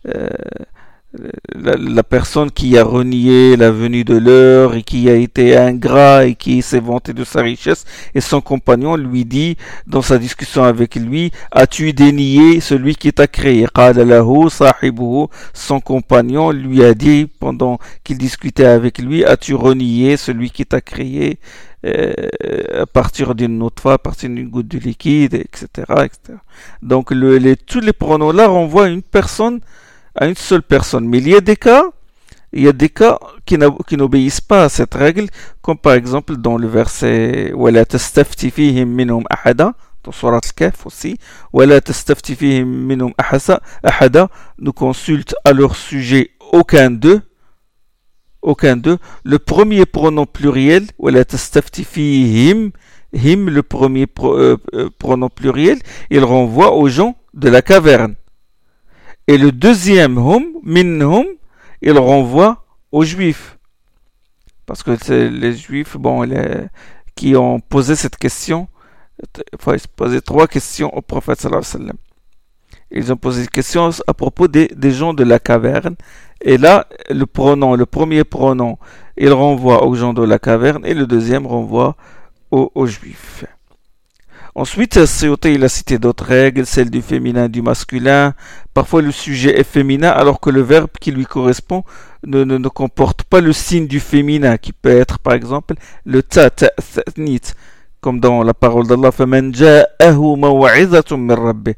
euh, 0.09 0.29
la, 1.54 2.04
personne 2.04 2.52
qui 2.52 2.78
a 2.78 2.84
renié 2.84 3.56
la 3.56 3.72
venue 3.72 4.04
de 4.04 4.18
l'heure 4.18 4.76
et 4.76 4.84
qui 4.84 5.10
a 5.10 5.16
été 5.16 5.58
ingrat 5.58 6.26
et 6.26 6.36
qui 6.36 6.62
s'est 6.62 6.80
vanté 6.80 7.14
de 7.14 7.24
sa 7.24 7.42
richesse 7.42 7.86
et 8.14 8.22
son 8.22 8.42
compagnon 8.42 8.96
lui 8.96 9.26
dit 9.26 9.58
dans 9.88 10.02
sa 10.02 10.18
discussion 10.18 10.64
avec 10.64 10.96
lui 10.96 11.32
as-tu 11.52 11.94
dénié 11.94 12.60
celui 12.60 12.96
qui 12.96 13.14
t'a 13.14 13.28
créé? 13.28 13.66
Son 15.54 15.80
compagnon 15.80 16.52
lui 16.52 16.84
a 16.84 16.94
dit 16.94 17.28
pendant 17.40 17.80
qu'il 18.04 18.18
discutait 18.18 18.66
avec 18.66 19.00
lui 19.00 19.26
as-tu 19.26 19.56
renié 19.56 20.18
celui 20.18 20.50
qui 20.50 20.66
t'a 20.66 20.82
créé? 20.82 21.40
Euh, 21.86 22.14
à 22.82 22.88
partir 22.88 23.36
d'une 23.36 23.62
autre 23.62 23.92
à 23.92 24.00
partir 24.00 24.28
d'une 24.30 24.50
goutte 24.50 24.70
de 24.70 24.80
liquide, 24.80 25.36
etc. 25.36 25.68
etc. 26.04 26.40
Donc 26.82 27.12
le, 27.12 27.38
les, 27.38 27.56
tous 27.56 27.80
les 27.80 27.94
pronoms 27.94 28.32
là 28.32 28.48
renvoient 28.48 28.86
à 28.86 28.88
une 28.88 29.04
personne 29.04 29.60
à 30.15 30.27
une 30.27 30.37
seule 30.37 30.63
personne. 30.63 31.09
Mais 31.09 31.19
il 31.19 31.29
y 31.29 31.35
a 31.35 31.41
des 31.41 31.57
cas, 31.57 31.85
il 32.53 32.63
y 32.63 32.69
a 32.69 32.73
des 32.73 32.89
cas 32.89 33.19
qui 33.47 33.97
n'obéissent 33.97 34.41
pas 34.41 34.65
à 34.65 34.69
cette 34.69 34.95
règle, 34.95 35.27
comme 35.63 35.79
par 35.79 35.95
exemple 35.95 36.37
dans 36.37 36.57
le 36.57 36.69
verset 36.69 37.53
وَلَا 37.55 37.85
تَسْتَفْتِ 37.85 38.49
فِيهِمْ 38.49 38.89
مِنْهُمْ 38.89 39.25
أَحَدًا 39.33 39.75
dans 40.03 40.13
Surat 40.13 40.41
al-Kaf 40.43 40.87
aussi 40.87 41.19
وَلَا 41.53 41.79
تَسْتَفْتِ 41.79 42.33
فِيهِمْ 42.33 42.67
مِنْهُمْ 42.67 43.13
أَحَدًا 43.85 44.29
nous 44.59 44.73
consulte 44.73 45.35
à 45.45 45.53
leur 45.53 45.77
sujet 45.77 46.31
aucun 46.53 46.91
d'eux 46.91 47.23
aucun 48.43 48.77
d'eux. 48.77 48.97
Le 49.23 49.39
premier 49.39 49.85
pronom 49.85 50.25
pluriel, 50.25 50.87
وَلَا 50.99 51.25
تَسْتَفْتِ 51.25 51.83
فِيهِمْ 51.83 52.73
him, 53.13 53.51
le 53.51 53.63
premier 53.63 54.07
euh, 54.23 54.57
euh, 54.75 54.89
pronom 54.99 55.29
pluriel, 55.29 55.79
il 56.11 56.25
renvoie 56.25 56.73
aux 56.75 56.89
gens 56.89 57.17
de 57.35 57.49
la 57.49 57.63
caverne. 57.63 58.15
Et 59.28 59.38
le 59.38 59.52
deuxième 59.52 60.18
hum, 60.18 60.46
minhum, 60.64 61.26
il 61.82 61.98
renvoie 61.98 62.66
aux 62.92 63.04
juifs. 63.04 63.58
Parce 64.66 64.84
que 64.84 64.96
c'est 64.96 65.30
les 65.30 65.54
juifs 65.56 65.98
bon, 65.98 66.28
qui 67.16 67.36
ont 67.36 67.60
posé 67.60 67.96
cette 67.96 68.18
question. 68.18 68.68
Il 69.38 69.60
faut 69.60 69.74
poser 69.96 70.22
trois 70.22 70.48
questions 70.48 70.96
au 70.96 71.02
prophète 71.02 71.42
sallallahu 71.42 71.64
alayhi 71.64 71.74
wa 71.74 71.86
sallam. 71.86 71.98
Ils 72.92 73.12
ont 73.12 73.18
posé 73.18 73.44
des 73.44 73.48
questions 73.48 73.90
à 74.08 74.14
propos 74.14 74.48
des, 74.48 74.70
gens 74.92 75.14
de 75.14 75.24
la 75.24 75.40
caverne. 75.40 75.96
Et 76.42 76.58
là, 76.58 76.88
le 77.10 77.26
pronom, 77.26 77.76
le 77.76 77.86
premier 77.86 78.24
pronom, 78.24 78.78
il 79.18 79.32
renvoie 79.34 79.86
aux 79.86 79.96
gens 79.96 80.14
de 80.14 80.24
la 80.24 80.38
caverne 80.38 80.86
et 80.86 80.94
le 80.94 81.08
deuxième 81.08 81.48
renvoie 81.48 81.96
aux 82.52 82.86
juifs. 82.86 83.46
Ensuite, 84.55 85.07
Seyota, 85.07 85.49
il 85.49 85.63
a 85.63 85.69
cité 85.69 85.99
d'autres 85.99 86.25
règles, 86.25 86.67
celles 86.67 86.91
du 86.91 87.03
féminin 87.03 87.45
et 87.45 87.49
du 87.49 87.63
masculin. 87.63 88.35
Parfois, 88.75 89.01
le 89.01 89.13
sujet 89.13 89.59
est 89.59 89.65
féminin 89.65 90.11
alors 90.11 90.41
que 90.41 90.51
le 90.51 90.61
verbe 90.61 90.91
qui 91.01 91.13
lui 91.13 91.25
correspond 91.25 91.85
ne, 92.27 92.43
ne, 92.43 92.59
ne 92.59 92.69
comporte 92.69 93.23
pas 93.23 93.41
le 93.41 93.53
signe 93.53 93.87
du 93.87 94.01
féminin, 94.01 94.57
qui 94.57 94.73
peut 94.73 94.91
être, 94.91 95.21
par 95.21 95.35
exemple, 95.35 95.75
le 96.05 96.23
ta, 96.23 96.51
ta, 96.51 96.71
comme 98.01 98.19
dans 98.19 98.43
la 98.43 98.55
parole 98.55 98.87
d'Allah, 98.89 99.13
فَمَنْ 99.13 99.53
جَاءَهُ 99.53 100.37
مَوْعِظَةٌ 100.37 101.17
مِّن 101.17 101.33
رَبِّهِ 101.33 101.75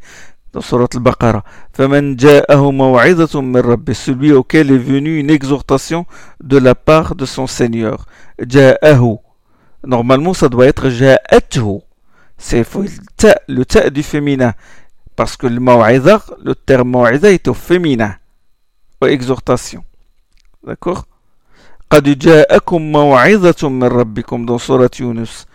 dans 0.53 0.61
Surat 0.61 0.88
al-Baqarah. 0.95 1.45
فَمَنْ 1.73 2.17
جَاءَهُ 2.17 2.73
مَوْعِظَةٌ 2.73 3.41
مِّن 3.43 3.61
رَبِّهِ 3.61 3.95
Celui 3.95 4.33
auquel 4.33 4.71
est 4.71 4.79
venue 4.79 5.19
une 5.19 5.31
exhortation 5.31 6.07
de 6.43 6.59
la 6.59 6.75
part 6.75 7.17
de 7.17 7.27
son 7.27 7.47
Seigneur. 7.47 8.07
جَاءَهُ 8.41 9.19
Normalement, 9.85 10.33
ça 10.33 10.49
doit 10.49 10.67
être 10.67 10.88
جَاءَتْهُ 10.88 11.83
c'est 12.38 12.65
le 13.47 13.65
ta 13.65 13.89
du 13.89 14.04
féminin. 14.04 14.54
Parce 15.15 15.36
que 15.36 15.47
le 15.47 15.60
maw'iza, 15.60 16.23
le 16.43 16.54
terme 16.54 16.91
maw'iza 16.91 17.32
est 17.32 17.47
au 17.47 17.54
féminin. 17.54 18.15
Aux 19.02 19.08
exhortations. 19.08 19.84
D'accord? 20.63 21.06
Dans 21.89 22.02
Surat 24.60 24.89
Yunus. 25.00 25.45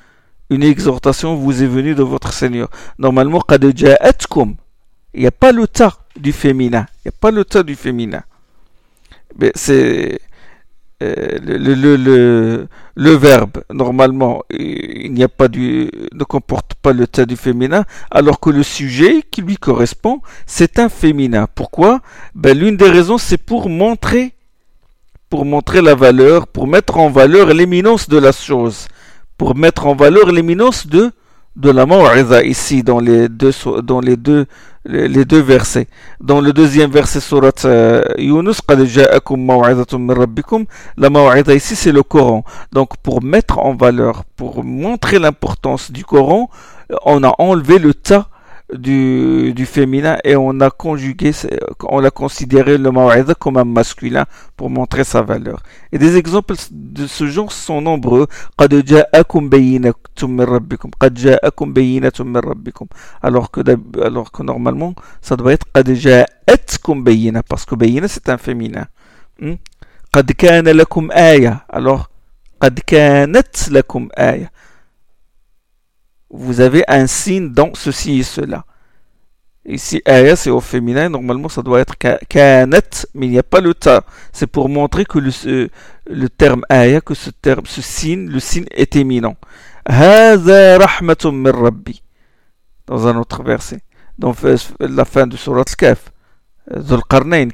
Une 0.50 0.62
exhortation 0.62 1.36
vous 1.36 1.62
est 1.62 1.66
venue 1.66 1.94
de 1.94 2.02
votre 2.02 2.32
Seigneur. 2.32 2.68
Normalement, 2.98 3.42
Il 3.50 5.20
n'y 5.20 5.26
a 5.26 5.30
pas 5.30 5.52
le 5.52 5.68
ta 5.68 5.96
du 6.16 6.32
féminin. 6.32 6.86
Il 6.96 7.08
n'y 7.08 7.10
a 7.10 7.18
pas 7.20 7.30
le 7.30 7.44
ta 7.44 7.62
du 7.62 7.74
féminin. 7.74 8.22
Mais 9.38 9.52
c'est 9.54 10.20
le, 11.44 12.66
le, 12.94 13.10
verbe, 13.10 13.62
normalement, 13.72 14.42
il 14.50 15.12
n'y 15.12 15.22
a 15.22 15.28
pas 15.28 15.48
du, 15.48 15.90
ne 16.12 16.24
comporte 16.24 16.74
pas 16.74 16.92
le 16.92 17.06
tas 17.06 17.26
du 17.26 17.36
féminin, 17.36 17.84
alors 18.10 18.40
que 18.40 18.50
le 18.50 18.62
sujet 18.62 19.22
qui 19.30 19.42
lui 19.42 19.56
correspond, 19.56 20.20
c'est 20.46 20.78
un 20.78 20.88
féminin. 20.88 21.46
Pourquoi? 21.54 22.00
Ben, 22.34 22.56
L'une 22.56 22.76
des 22.76 22.88
raisons, 22.88 23.18
c'est 23.18 23.38
pour 23.38 23.68
montrer, 23.68 24.34
pour 25.28 25.44
montrer 25.44 25.82
la 25.82 25.94
valeur, 25.94 26.46
pour 26.46 26.66
mettre 26.66 26.98
en 26.98 27.08
valeur 27.08 27.48
l'éminence 27.54 28.08
de 28.08 28.18
la 28.18 28.32
chose, 28.32 28.88
pour 29.38 29.56
mettre 29.56 29.86
en 29.86 29.94
valeur 29.94 30.30
l'éminence 30.30 30.86
de, 30.86 31.10
de 31.56 31.70
la 31.70 31.84
maw'iza 31.86 32.42
ici 32.42 32.82
dans 32.82 32.98
les 32.98 33.28
deux, 33.28 33.52
dans 33.82 34.00
les 34.00 34.16
deux, 34.16 34.46
les 34.84 35.24
deux 35.24 35.40
versets. 35.40 35.86
Dans 36.20 36.40
le 36.40 36.52
deuxième 36.52 36.90
verset 36.90 37.20
surat 37.20 37.50
euh, 37.64 38.02
Yunus, 38.18 38.60
la 40.96 41.10
maw'iza 41.10 41.54
ici 41.54 41.76
c'est 41.76 41.92
le 41.92 42.02
Coran. 42.02 42.44
Donc 42.72 42.96
pour 42.98 43.22
mettre 43.22 43.58
en 43.58 43.74
valeur, 43.74 44.24
pour 44.36 44.64
montrer 44.64 45.18
l'importance 45.18 45.90
du 45.92 46.04
Coran, 46.04 46.48
on 47.04 47.22
a 47.22 47.34
enlevé 47.38 47.78
le 47.78 47.94
ta 47.94 48.28
du, 48.74 49.52
du, 49.54 49.66
féminin 49.66 50.18
et 50.24 50.37
on 50.37 50.61
a 50.61 50.70
conjugué, 50.70 51.32
on 51.82 52.04
a 52.04 52.11
considéré 52.11 52.78
le 52.78 52.90
mawa'idha 52.90 53.35
comme 53.35 53.56
un 53.56 53.64
masculin 53.64 54.24
pour 54.56 54.70
montrer 54.70 55.04
sa 55.04 55.22
valeur. 55.22 55.62
Et 55.92 55.98
des 55.98 56.16
exemples 56.16 56.54
de 56.70 57.06
ce 57.06 57.26
genre 57.26 57.52
sont 57.52 57.80
nombreux. 57.80 58.26
Alors 63.22 63.50
que, 63.50 63.61
alors 64.02 64.32
que 64.32 64.42
normalement, 64.42 64.94
ça 65.20 65.37
doit 65.37 65.52
être 65.52 65.66
parce 67.48 67.64
que 67.64 67.74
bayina 67.74 68.08
c'est 68.08 68.28
un 68.28 68.38
féminin. 68.38 68.87
Hmm? 69.40 69.54
alors, 71.68 72.11
vous 76.32 76.60
avez 76.60 76.82
un 76.88 77.06
signe 77.06 77.52
dans 77.52 77.72
ceci 77.74 78.20
et 78.20 78.22
cela. 78.22 78.64
Ici, 79.64 80.02
aya, 80.06 80.34
c'est 80.34 80.50
au 80.50 80.60
féminin, 80.60 81.08
normalement 81.08 81.48
ça 81.48 81.62
doit 81.62 81.78
être 81.78 81.94
kanet, 81.96 83.06
mais 83.14 83.26
il 83.26 83.30
n'y 83.30 83.38
a 83.38 83.44
pas 83.44 83.60
le 83.60 83.74
ta. 83.74 84.02
C'est 84.32 84.48
pour 84.48 84.68
montrer 84.68 85.04
que 85.04 85.20
le, 85.20 85.30
euh, 85.46 86.28
terme 86.36 86.64
aya, 86.68 87.00
que 87.00 87.14
ce 87.14 87.30
terme, 87.30 87.64
ce 87.66 87.80
signe, 87.80 88.28
le 88.28 88.40
signe 88.40 88.64
est 88.72 88.96
éminent. 88.96 89.36
Dans 92.86 93.06
un 93.06 93.16
autre 93.16 93.42
verset. 93.44 93.82
Dans 94.18 94.34
la 94.80 95.04
fin 95.04 95.28
de 95.28 95.36
Surat 95.36 95.62
al-Kaf. 95.68 96.10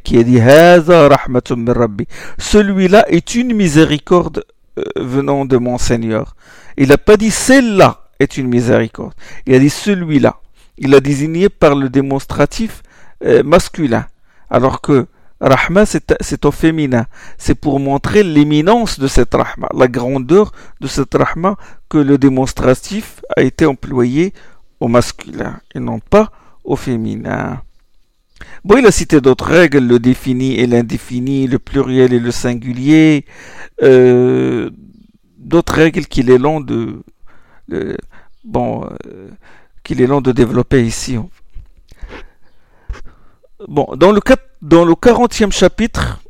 qui 0.03 0.19
a 0.19 0.23
dit 0.23 0.41
Hazar 0.41 1.11
Rahmatum 1.11 1.69
Rabbi. 1.69 2.07
Celui-là 2.39 3.05
est 3.09 3.35
une 3.35 3.55
miséricorde 3.55 4.45
euh, 4.79 4.83
venant 4.97 5.45
de 5.45 5.59
mon 5.59 5.77
Seigneur. 5.77 6.37
Il 6.79 6.89
n'a 6.89 6.97
pas 6.97 7.19
dit 7.19 7.31
celle-là 7.31 8.08
est 8.19 8.37
une 8.37 8.49
miséricorde. 8.49 9.15
Il 9.47 9.55
a 9.55 9.59
dit 9.59 9.71
celui-là. 9.71 10.41
Il 10.79 10.91
l'a 10.91 11.01
désigné 11.01 11.49
par 11.49 11.75
le 11.75 11.89
démonstratif 11.89 12.83
euh, 13.25 13.43
masculin. 13.43 14.07
Alors 14.51 14.81
que 14.81 15.07
Rahma, 15.41 15.87
c'est 15.87 16.45
au 16.45 16.51
féminin. 16.51 17.07
C'est 17.37 17.55
pour 17.55 17.79
montrer 17.79 18.23
l'éminence 18.23 18.99
de 18.99 19.07
cette 19.07 19.35
Rahma, 19.35 19.69
la 19.75 19.87
grandeur 19.87 20.53
de 20.81 20.89
cette 20.89 21.15
Rahma 21.15 21.57
que 21.89 21.99
le 21.99 22.19
démonstratif 22.19 23.21
a 23.37 23.43
été 23.43 23.65
employé 23.67 24.33
au 24.81 24.89
masculin 24.89 25.61
et 25.75 25.81
non 25.81 26.01
pas 26.01 26.33
au 26.65 26.77
féminin. 26.77 27.63
Bon, 28.65 28.77
il 28.79 28.87
a 28.87 28.91
cité 28.91 29.21
d'autres 29.21 29.47
règles, 29.47 29.87
le 29.87 29.99
défini 29.99 30.57
et 30.57 30.67
l'indéfini, 30.67 31.47
le 31.47 31.59
pluriel 31.59 32.13
et 32.13 32.21
le 32.21 32.31
singulier, 32.31 33.25
euh, 33.83 34.71
d'autres 35.39 35.75
règles 35.75 36.07
qu'il 36.07 36.31
est 36.31 36.39
long 36.39 36.61
de, 36.61 37.03
bon, 38.45 38.89
euh, 39.07 39.29
qu'il 39.85 40.01
est 40.01 40.07
long 40.07 40.21
de 40.21 40.33
développer 40.33 40.85
ici. 40.85 41.19
Bon, 43.67 43.87
dans 43.97 44.13
le, 44.13 44.21
dans 44.63 44.85
le 44.85 44.93
40e 44.93 45.53
chapitre, 45.53 46.21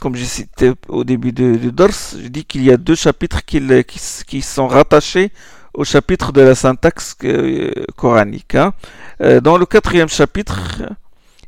comme 0.00 0.14
j'ai 0.14 0.24
cité 0.24 0.72
au 0.88 1.04
début 1.04 1.32
de, 1.32 1.70
Dors, 1.70 1.90
je 1.90 2.28
dis 2.28 2.44
qu'il 2.44 2.64
y 2.64 2.70
a 2.70 2.76
deux 2.76 2.94
chapitres 2.94 3.44
qui, 3.44 4.42
sont 4.42 4.66
rattachés 4.66 5.30
au 5.74 5.84
chapitre 5.84 6.32
de 6.32 6.42
la 6.42 6.54
syntaxe 6.54 7.16
euh, 7.24 7.70
coranique. 7.96 8.54
Hein. 8.54 8.72
Euh, 9.20 9.40
dans 9.40 9.56
le 9.56 9.66
quatrième 9.66 10.08
chapitre, 10.08 10.82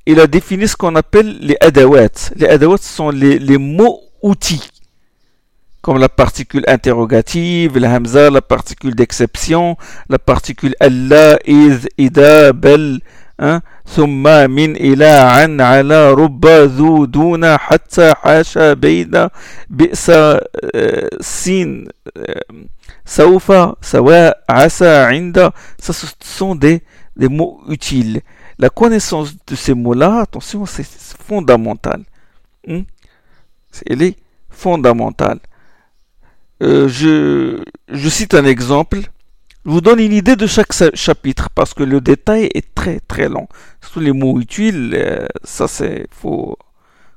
il 0.06 0.20
a 0.20 0.26
défini 0.26 0.66
ce 0.66 0.76
qu'on 0.76 0.94
appelle 0.96 1.38
les 1.40 1.56
adawats. 1.60 2.30
Les 2.36 2.46
adawats 2.46 2.78
sont 2.78 3.10
les, 3.10 3.38
les 3.38 3.58
mots 3.58 4.00
outils 4.22 4.70
comme 5.84 5.98
la 5.98 6.08
particule 6.08 6.64
interrogative, 6.66 7.76
la 7.78 7.92
hamza, 7.92 8.30
la 8.30 8.40
particule 8.40 8.94
d'exception, 8.94 9.76
la 10.08 10.18
particule 10.18 10.74
Allah, 10.80 11.36
iz, 11.44 11.86
ida, 11.98 12.54
bel, 12.54 13.02
hein, 13.38 13.60
thumma, 13.94 14.48
min, 14.48 14.78
ila, 14.80 15.10
an, 15.42 15.58
ala, 15.60 16.14
rubba, 16.16 16.68
zu, 16.68 17.06
duna, 17.06 17.58
hatta, 17.68 18.14
hasha, 18.22 18.74
beida, 18.76 19.28
bi'sa, 19.68 20.40
euh, 20.74 21.10
sin, 21.20 21.84
euh, 22.16 22.64
saufa, 23.04 23.74
sawa, 23.82 24.32
asa, 24.48 25.12
inda, 25.12 25.52
ça 25.78 25.92
ce 25.92 26.06
sont 26.24 26.54
des, 26.54 26.80
mots 27.28 27.60
utiles. 27.68 28.22
La 28.58 28.70
connaissance 28.70 29.34
de 29.46 29.54
ces 29.54 29.74
mots-là, 29.74 30.22
attention, 30.22 30.64
c'est 30.64 30.88
fondamental. 31.28 32.04
Hmm? 32.66 32.84
Elle 33.84 34.00
est 34.00 34.16
fondamentale 34.48 35.40
euh, 36.62 36.88
je, 36.88 38.08
cite 38.08 38.34
un 38.34 38.44
exemple 38.44 39.00
je 39.66 39.70
vous 39.70 39.80
donne 39.80 39.98
une 39.98 40.12
idée 40.12 40.36
de 40.36 40.46
chaque 40.46 40.72
chapitre 40.94 41.48
parce 41.54 41.72
que 41.72 41.82
le 41.82 42.02
détail 42.02 42.50
est 42.54 42.74
très 42.74 43.00
très 43.00 43.30
long. 43.30 43.48
Surtout 43.80 44.00
les 44.00 44.12
mots 44.12 44.38
utiles, 44.38 44.92
euh, 44.94 45.26
ça 45.42 45.68
c'est 45.68 46.06
faut, 46.10 46.58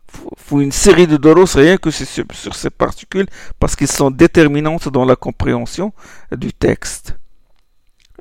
faut, 0.07 0.61
une 0.61 0.71
série 0.71 1.07
de 1.07 1.17
doros 1.17 1.43
rien 1.55 1.75
que 1.75 1.91
sur, 1.91 2.55
ces 2.55 2.69
particules 2.69 3.27
parce 3.59 3.75
qu'ils 3.75 3.89
sont 3.89 4.11
déterminantes 4.11 4.87
dans 4.87 5.03
la 5.03 5.17
compréhension 5.17 5.91
du 6.31 6.53
texte 6.53 7.17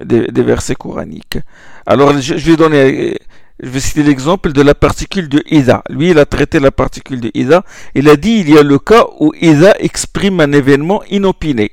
des, 0.02 0.26
versets 0.42 0.74
coraniques. 0.74 1.38
Alors 1.86 2.18
je, 2.20 2.34
vais 2.34 2.56
donner, 2.56 3.16
je 3.60 3.70
vais 3.70 3.80
citer 3.80 4.02
l'exemple 4.02 4.52
de 4.52 4.60
la 4.60 4.74
particule 4.74 5.28
de 5.28 5.42
Ida. 5.50 5.82
Lui, 5.88 6.10
il 6.10 6.18
a 6.18 6.26
traité 6.26 6.60
la 6.60 6.70
particule 6.70 7.20
de 7.20 7.30
Ida. 7.34 7.64
Il 7.94 8.08
a 8.08 8.16
dit 8.16 8.38
il 8.40 8.50
y 8.50 8.58
a 8.58 8.62
le 8.62 8.78
cas 8.78 9.06
où 9.18 9.32
Ida 9.40 9.74
exprime 9.78 10.40
un 10.40 10.52
événement 10.52 11.02
inopiné, 11.04 11.72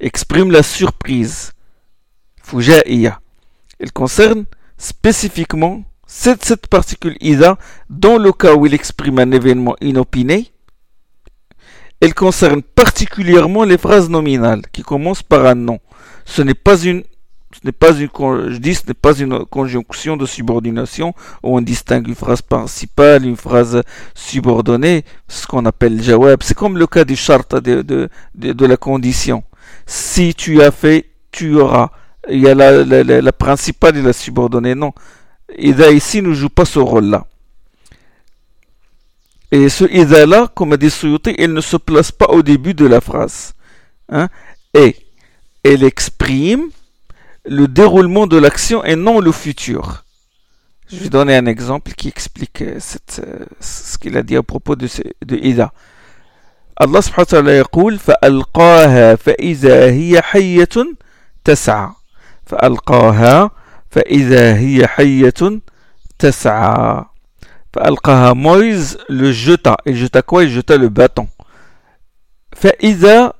exprime 0.00 0.50
la 0.50 0.62
surprise 0.62 1.52
Fuja'iya. 2.42 3.20
Il 3.80 3.92
concerne 3.92 4.46
spécifiquement 4.78 5.84
cette, 6.06 6.44
cette 6.44 6.66
particule 6.66 7.16
Ida 7.20 7.58
dans 7.90 8.16
le 8.16 8.32
cas 8.32 8.54
où 8.54 8.64
il 8.64 8.72
exprime 8.72 9.18
un 9.18 9.30
événement 9.30 9.76
inopiné. 9.82 10.50
Elle 12.00 12.14
concerne 12.14 12.62
particulièrement 12.62 13.64
les 13.64 13.76
phrases 13.76 14.08
nominales 14.08 14.62
qui 14.72 14.82
commencent 14.82 15.22
par 15.22 15.44
un 15.44 15.56
nom. 15.56 15.78
Ce 16.24 16.40
n'est 16.40 16.54
pas 16.54 16.78
une 16.80 17.02
ce 17.52 17.60
n'est 17.64 17.72
pas 17.72 17.92
une, 17.92 18.08
je 18.50 18.58
dis, 18.58 18.74
ce 18.74 18.86
n'est 18.86 18.94
pas 18.94 19.18
une 19.18 19.44
conjonction 19.46 20.16
de 20.16 20.26
subordination 20.26 21.14
où 21.42 21.56
on 21.56 21.60
distingue 21.60 22.08
une 22.08 22.14
phrase 22.14 22.42
principale, 22.42 23.24
une 23.24 23.36
phrase 23.36 23.82
subordonnée, 24.14 25.04
ce 25.28 25.46
qu'on 25.46 25.64
appelle 25.64 26.02
jawab. 26.02 26.42
C'est 26.42 26.56
comme 26.56 26.76
le 26.76 26.86
cas 26.86 27.04
du 27.04 27.16
charte 27.16 27.54
de, 27.56 27.82
de, 27.82 28.08
de 28.34 28.66
la 28.66 28.76
condition. 28.76 29.42
Si 29.86 30.34
tu 30.34 30.62
as 30.62 30.70
fait, 30.70 31.06
tu 31.30 31.56
auras 31.56 31.90
il 32.28 32.40
y 32.40 32.48
a 32.48 32.54
la, 32.54 32.84
la, 32.84 33.32
principale 33.32 33.96
et 33.96 34.02
la 34.02 34.12
subordonnée. 34.12 34.74
Non. 34.74 34.92
Ida 35.56 35.90
ici 35.90 36.20
ne 36.22 36.32
joue 36.34 36.48
pas 36.50 36.64
ce 36.64 36.78
rôle-là. 36.78 37.26
Et 39.50 39.68
ce 39.70 39.84
Ida-là, 39.84 40.48
comme 40.54 40.74
a 40.74 40.76
dit 40.76 40.90
Suyuti, 40.90 41.34
il 41.38 41.54
ne 41.54 41.62
se 41.62 41.78
place 41.78 42.12
pas 42.12 42.26
au 42.26 42.42
début 42.42 42.74
de 42.74 42.86
la 42.86 43.00
phrase. 43.00 43.54
Hein? 44.10 44.28
Et 44.74 44.96
elle 45.64 45.84
exprime 45.84 46.68
le 47.47 47.67
déroulement 47.67 48.27
de 48.27 48.37
l'action 48.37 48.83
et 48.83 48.95
non 48.95 49.19
le 49.19 49.31
futur. 49.31 50.03
Je 50.89 50.97
vais 50.97 51.09
donner 51.09 51.35
un 51.35 51.45
exemple 51.45 51.91
qui 51.93 52.07
explique 52.07 52.63
cette, 52.79 53.21
ce 53.59 53.97
qu'il 53.97 54.17
a 54.17 54.23
dit 54.23 54.35
à 54.35 54.43
propos 54.43 54.75
de, 54.75 54.87
de 55.25 55.35
Ida. 55.37 55.71
Allah 56.75 57.01
subhanahu 57.01 57.19
wa 57.19 57.25
ta'ala 57.25 57.51
يقول 57.57 57.99
فألقاها 57.99 59.15
فإذا 59.15 59.91
هي 59.91 60.21
حية 60.21 60.75
تسعى 61.43 61.89
فألقاها 62.45 63.51
فإذا 63.91 64.57
هي 64.57 64.87
حية 64.87 65.61
تسعى 66.19 67.05
فألقاها 67.73 68.33
Moïse 68.33 68.97
le 69.09 69.31
jeta. 69.31 69.77
Il 69.85 69.95
jeta 69.95 70.21
quoi 70.21 70.43
Il 70.43 70.49
jeta 70.49 70.77
le 70.77 70.89
bâton. 70.89 71.27
فإذا 72.55 73.33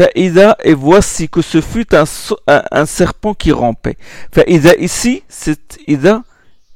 فإذا 0.00 0.56
et 0.64 0.74
voici 0.74 1.28
que 1.28 1.42
ce 1.42 1.60
fut 1.60 1.94
un, 1.94 2.04
un, 2.46 2.62
un 2.70 2.86
serpent 2.86 3.34
qui 3.34 3.52
rampait. 3.52 3.96
فإذا 4.32 4.74
ici, 4.78 5.22
c'est 5.28 5.78
إذا, 5.88 6.22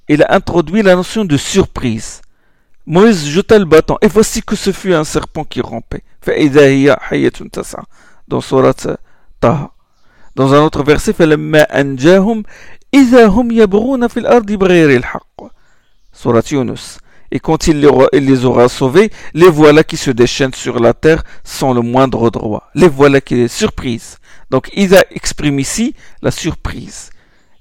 il 0.09 0.23
a 0.23 0.35
introduit 0.35 0.83
la 0.83 0.95
notion 0.95 1.25
de 1.25 1.37
surprise. 1.37 2.21
Moïse 2.87 3.27
jeta 3.29 3.59
le 3.59 3.65
bâton 3.65 3.97
et 4.01 4.09
voici 4.09 4.43
que 4.43 4.57
ce 4.57 4.73
fut 4.73 4.95
un 4.95 5.05
serpent 5.05 5.45
qui 5.45 5.61
rampait. 5.61 6.03
فإذا 6.23 6.67
هي 6.67 6.97
حية 7.01 7.29
تسعى. 7.53 7.85
Dans 8.29 8.41
surat 8.41 8.75
Taha. 9.41 9.73
Dans 10.37 10.55
un 10.55 10.61
autre 10.63 10.83
verset, 10.85 11.13
فَلَمَّا 11.13 11.63
أَنْجَاهُمْ 11.81 12.43
إِذَا 12.95 13.27
هُمْ 13.27 13.51
يَبْغُونَ 13.51 14.09
فِي 14.09 14.21
الْأَرْضِ 14.21 14.53
بِغَيْرِ 14.53 14.97
الْحَقِّ 14.97 15.51
Surat 16.13 16.51
Yunus. 16.51 16.99
Et 17.32 17.40
quand 17.40 17.68
il 17.68 17.80
les 17.80 18.46
aura 18.46 18.70
sauvés, 18.70 19.12
les 19.34 19.50
voilà 19.50 19.84
qui 19.84 19.98
se 19.98 20.12
déchaînent 20.12 20.54
sur 20.54 20.80
la 20.80 20.94
terre 20.94 21.24
sans 21.44 21.74
le 21.74 21.82
moindre 21.82 22.30
droit. 22.30 22.70
Les 22.76 22.88
voilà 22.88 23.22
qui 23.22 23.42
est 23.42 23.48
surprise. 23.48 24.18
Donc 24.52 24.70
Isa 24.76 25.04
exprime 25.12 25.60
ici 25.60 25.96
la 26.22 26.32
surprise. 26.32 27.10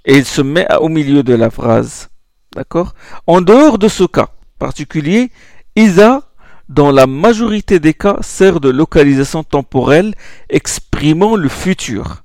Et 0.05 0.17
il 0.17 0.25
se 0.25 0.43
met 0.43 0.67
au 0.81 0.89
milieu 0.89 1.23
de 1.23 1.35
la 1.35 1.51
phrase. 1.51 2.09
D'accord? 2.55 2.95
En 3.27 3.41
dehors 3.41 3.79
de 3.79 3.89
ce 3.89 4.05
cas 4.05 4.29
particulier, 4.59 5.31
Isa, 5.77 6.23
dans 6.69 6.91
la 6.91 7.07
majorité 7.07 7.81
des 7.81 7.95
cas, 7.95 8.19
sert 8.21 8.61
de 8.61 8.71
localisation 8.71 9.43
temporelle 9.43 10.15
exprimant 10.49 11.37
le 11.37 11.49
futur. 11.49 12.23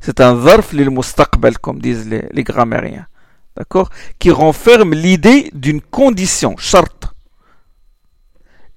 C'est 0.00 0.20
un 0.20 0.40
zarf 0.40 0.72
lil 0.72 0.90
comme 1.60 1.80
disent 1.80 2.08
les, 2.08 2.24
les 2.32 2.44
grammairiens 2.44 3.06
D'accord 3.55 3.89
Qui 4.19 4.31
renferme 4.31 4.93
l'idée 4.93 5.49
d'une 5.53 5.81
condition, 5.81 6.55
charte. 6.57 7.07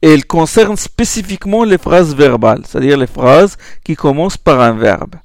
Et 0.03 0.15
il 0.15 0.25
concerne 0.27 0.77
spécifiquement 0.77 1.65
les 1.65 1.77
phrases 1.77 2.15
verbales, 2.15 2.63
c'est-à-dire 2.67 2.97
les 2.97 3.07
phrases 3.07 3.57
qui 3.85 3.97
commencent 3.97 4.39
par 4.39 4.61
un 4.61 4.73
verbe. 4.73 5.17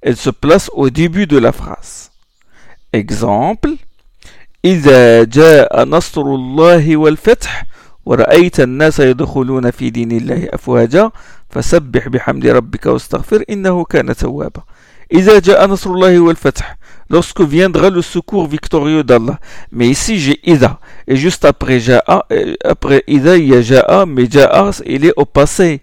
Elle 0.00 0.16
se 0.16 0.30
place 0.30 0.70
au 0.74 0.90
début 0.90 1.26
de 1.26 1.38
la 1.38 1.52
phrase. 1.52 2.10
Exemple 2.92 3.76
إذا 4.64 5.24
جاء 5.24 5.84
نصر 5.84 6.22
الله 6.22 6.96
والفتح 6.96 7.64
ورأيت 8.06 8.60
الناس 8.60 9.00
يدخلون 9.00 9.70
في 9.70 9.90
دين 9.90 10.12
الله 10.12 10.48
أفواجا 10.52 11.10
فسبح 11.50 12.08
بحمد 12.08 12.46
ربك 12.46 12.86
واستغفر 12.86 13.44
إنه 13.50 13.84
كان 13.84 14.16
توابا 14.16 14.62
Lorsque 17.09 17.41
viendra 17.41 17.89
le 17.89 18.01
secours 18.01 18.47
victorieux 18.47 19.03
d'Allah. 19.03 19.39
Mais 19.71 19.87
ici 19.87 20.19
j'ai 20.19 20.39
Ida. 20.49 20.79
Et 21.07 21.15
juste 21.15 21.45
euh, 21.45 22.55
après 22.63 23.03
Ida, 23.07 23.37
il 23.37 23.47
y 23.47 23.55
a 23.55 23.61
Ja'a, 23.61 24.05
mais 24.05 24.27
Ja'a, 24.29 24.71
il 24.85 25.05
est 25.05 25.13
au 25.15 25.25
passé. 25.25 25.81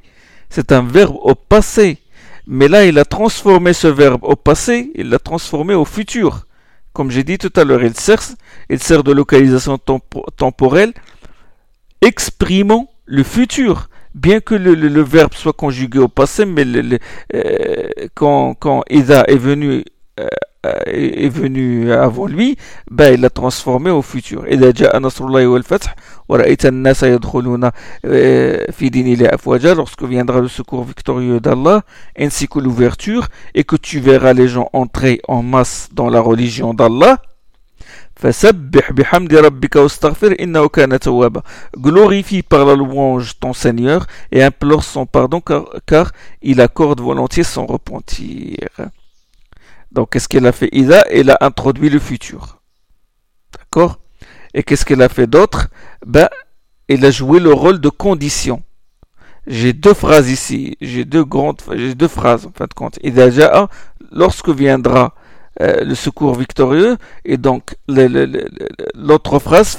C'est 0.51 0.73
un 0.73 0.83
verbe 0.83 1.17
au 1.23 1.35
passé. 1.35 1.99
Mais 2.47 2.69
là, 2.69 2.85
il 2.85 2.99
a 2.99 3.05
transformé 3.05 3.73
ce 3.73 3.87
verbe 3.87 4.23
au 4.23 4.37
passé, 4.37 4.91
il 4.95 5.09
l'a 5.09 5.19
transformé 5.19 5.75
au 5.75 5.85
futur. 5.85 6.47
Comme 6.93 7.11
j'ai 7.11 7.25
dit 7.25 7.39
tout 7.39 7.53
à 7.57 7.65
l'heure, 7.65 7.83
il 7.83 7.95
sert, 7.97 9.03
de 9.03 9.13
localisation 9.13 9.79
temporelle, 10.37 10.93
exprimant 12.03 12.91
le 13.07 13.23
futur 13.23 13.89
bien 14.15 14.41
que 14.41 14.55
le, 14.55 15.03
verbe 15.03 15.35
soit 15.35 15.53
conjugué 15.53 15.99
au 15.99 16.09
passé, 16.09 16.45
mais 16.45 16.65
euh, 17.35 17.89
quand, 18.15 18.55
quand 18.55 18.85
Ida 18.89 19.25
est 19.27 19.37
venu 19.37 19.85
euh, 20.21 20.29
est 20.87 21.29
venu 21.29 21.93
avant 21.93 22.27
lui, 22.27 22.57
ben, 22.91 23.15
il 23.15 23.21
l'a 23.21 23.31
transformé 23.31 23.91
au 23.91 24.03
futur. 24.03 24.45
lorsque 29.75 30.03
viendra 30.03 30.41
le 30.41 30.49
secours 30.49 30.85
victorieux 30.85 31.41
d'Allah, 31.41 31.83
ainsi 32.19 32.49
que 32.49 32.59
l'ouverture, 32.59 33.29
et 33.55 33.65
que 33.65 33.77
tu 33.77 34.01
verras 34.01 34.33
les 34.33 34.49
gens 34.49 34.69
entrer 34.73 35.21
en 35.29 35.43
masse 35.43 35.89
dans 35.93 36.09
la 36.09 36.21
religion 36.21 36.75
d'Allah, 36.75 37.21
Glorifie 41.77 42.43
par 42.43 42.65
la 42.65 42.75
louange 42.75 43.39
ton 43.39 43.53
Seigneur 43.53 44.07
et 44.31 44.43
implore 44.43 44.85
son 44.85 45.05
pardon 45.05 45.41
car, 45.41 45.65
car 45.87 46.13
il 46.41 46.61
accorde 46.61 47.01
volontiers 47.01 47.45
son 47.45 47.67
repentir. 47.67 48.69
Donc, 49.95 50.11
qu'est-ce 50.11 50.29
qu'elle 50.29 50.47
a 50.47 50.53
fait? 50.53 50.69
Ida 50.73 51.05
Elle 51.11 51.31
a 51.31 51.39
introduit 51.41 51.89
le 51.89 51.99
futur. 51.99 52.61
D'accord? 53.59 54.01
Et 54.53 54.63
qu'est-ce 54.63 54.85
qu'elle 54.85 55.03
a 55.03 55.09
fait 55.09 55.27
d'autre? 55.27 55.69
Ben, 56.05 56.29
elle 56.89 57.05
a 57.05 57.11
joué 57.11 57.41
le 57.41 57.53
rôle 57.53 57.81
de 57.81 57.89
condition. 57.89 58.63
J'ai 59.47 59.73
deux 59.73 59.95
phrases 59.95 60.31
ici. 60.31 60.77
J'ai 60.81 61.05
deux 61.05 61.25
grandes, 61.25 61.61
j'ai 61.75 61.95
deux 61.95 62.09
phrases 62.09 62.47
en 62.47 62.53
fin 62.53 62.67
de 62.67 62.75
compte. 62.75 62.99
Ida 63.03 63.69
lorsque 64.11 64.49
viendra 64.49 65.15
euh, 65.61 65.85
le 65.85 65.95
secours 65.95 66.35
victorieux, 66.35 66.97
et 67.25 67.37
donc 67.37 67.77
l'autre 67.87 69.39
phrase, 69.39 69.77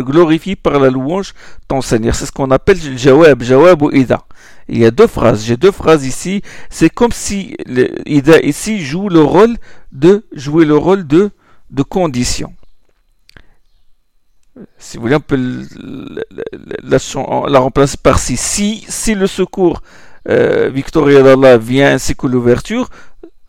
glorifie 0.00 0.56
par 0.56 0.80
la 0.80 0.90
louange 0.90 1.32
ton 1.68 1.80
Seigneur. 1.80 2.14
C'est 2.14 2.26
ce 2.26 2.32
qu'on 2.32 2.50
appelle 2.50 2.78
le 2.84 2.96
jawab, 2.96 3.42
jawab 3.42 3.82
ou 3.82 3.90
ida. 3.92 4.24
Il 4.68 4.78
y 4.78 4.86
a 4.86 4.90
deux 4.90 5.06
phrases, 5.06 5.44
j'ai 5.44 5.56
deux 5.56 5.72
phrases 5.72 6.06
ici. 6.06 6.42
C'est 6.70 6.90
comme 6.90 7.12
si 7.12 7.56
ida 8.06 8.40
ici 8.40 8.80
joue 8.80 9.08
le 9.08 9.20
rôle 9.20 9.56
de 9.92 10.24
jouer 10.32 10.64
le 10.64 10.76
rôle 10.76 11.06
de, 11.06 11.30
de 11.70 11.82
condition. 11.82 12.52
Si 14.78 14.96
vous 14.96 15.02
voulez, 15.02 15.16
on 15.16 15.20
peut 15.20 15.36
la, 16.82 16.98
la, 17.48 17.58
remplacer 17.58 17.96
par 18.02 18.18
si. 18.18 18.36
Si, 18.36 19.14
le 19.14 19.26
secours 19.26 19.82
euh, 20.28 20.70
victorieux 20.72 21.22
d'Allah 21.22 21.58
vient 21.58 21.92
ainsi 21.94 22.14
que 22.14 22.26
l'ouverture, 22.26 22.88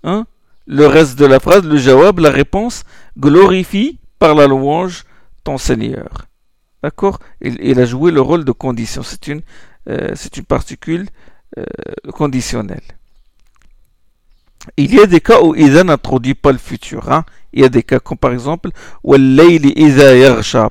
hein, 0.04 0.26
le 0.66 0.88
reste 0.88 1.20
de 1.20 1.26
la 1.26 1.40
phrase, 1.40 1.64
le 1.64 1.78
jawab, 1.78 2.20
la 2.20 2.32
réponse, 2.32 2.84
glorifie 3.20 4.00
par 4.18 4.34
la 4.34 4.48
louange 4.48 5.04
ton 5.44 5.58
Seigneur. 5.58 6.26
D'accord? 6.82 7.20
Il, 7.42 7.80
a 7.80 7.86
joué 7.86 8.12
le 8.12 8.22
rôle 8.22 8.46
de 8.46 8.52
condition. 8.52 9.04
C'est 9.04 9.28
une, 9.28 9.42
euh, 9.90 10.12
c'est 10.16 10.38
une 10.38 10.46
particule 10.46 11.08
euh, 11.58 11.64
conditionnelle. 12.14 12.84
Il 14.78 14.94
y 14.94 15.00
a 15.00 15.06
des 15.06 15.22
cas 15.22 15.42
où 15.42 15.54
Ida 15.56 15.84
n'introduit 15.84 16.34
pas 16.34 16.52
le 16.52 16.58
futur. 16.58 17.12
Hein. 17.12 17.24
Il 17.54 17.62
y 17.62 17.66
a 17.66 17.70
des 17.70 17.84
cas 17.84 18.00
comme 18.00 18.18
par 18.18 18.32
exemple 18.34 18.70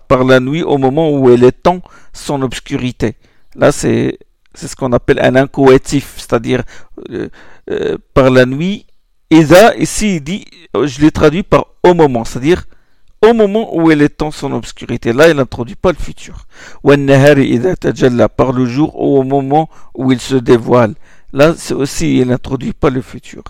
par 0.09 0.25
la 0.25 0.41
nuit 0.41 0.63
au 0.63 0.79
moment 0.79 1.11
où 1.11 1.31
elle 1.31 1.45
étend 1.45 1.81
son 2.13 2.43
obscurité. 2.43 3.17
Là, 3.55 3.71
c'est 3.71 4.19
ce 4.55 4.75
qu'on 4.75 4.93
appelle 4.93 5.21
un 5.21 5.37
incoatif, 5.37 6.15
c'est-à-dire 6.17 6.65
euh, 7.11 7.99
par 8.13 8.31
la 8.31 8.47
nuit 8.47 8.87
Ida, 9.31 9.75
ici, 9.77 10.17
il 10.17 10.21
dit, 10.23 10.45
je 10.75 11.01
l'ai 11.01 11.11
traduit 11.11 11.43
par 11.43 11.67
au 11.83 11.95
moment, 11.95 12.25
c'est-à-dire 12.25 12.65
au 13.31 13.35
moment 13.35 13.77
où 13.77 13.91
elle 13.91 14.03
est 14.03 14.23
en 14.23 14.31
son 14.31 14.53
obscurité. 14.53 15.13
Là, 15.13 15.29
il 15.29 15.37
n'introduit 15.37 15.75
pas 15.75 15.93
le 15.93 15.99
futur. 15.99 16.47
Par 18.37 18.53
le 18.53 18.67
jour 18.67 19.01
ou 19.01 19.19
au 19.19 19.23
moment 19.23 19.69
où 19.95 20.13
il 20.13 20.21
se 20.21 20.37
dévoile. 20.37 20.95
Là, 21.35 21.55
c'est 21.57 21.75
aussi, 21.75 22.19
il 22.19 22.29
n'introduit 22.29 22.73
pas 22.73 22.91
le 22.91 23.03
futur. 23.03 23.43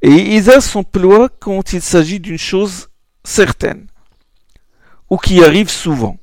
Et 0.00 0.10
Isa 0.10 0.62
s'emploie 0.62 1.28
quand 1.38 1.74
il 1.74 1.82
s'agit 1.82 2.18
d'une 2.18 2.38
chose 2.38 2.88
certaine, 3.24 3.86
ou 5.10 5.18
qui 5.18 5.44
arrive 5.44 5.68
souvent. 5.68 6.16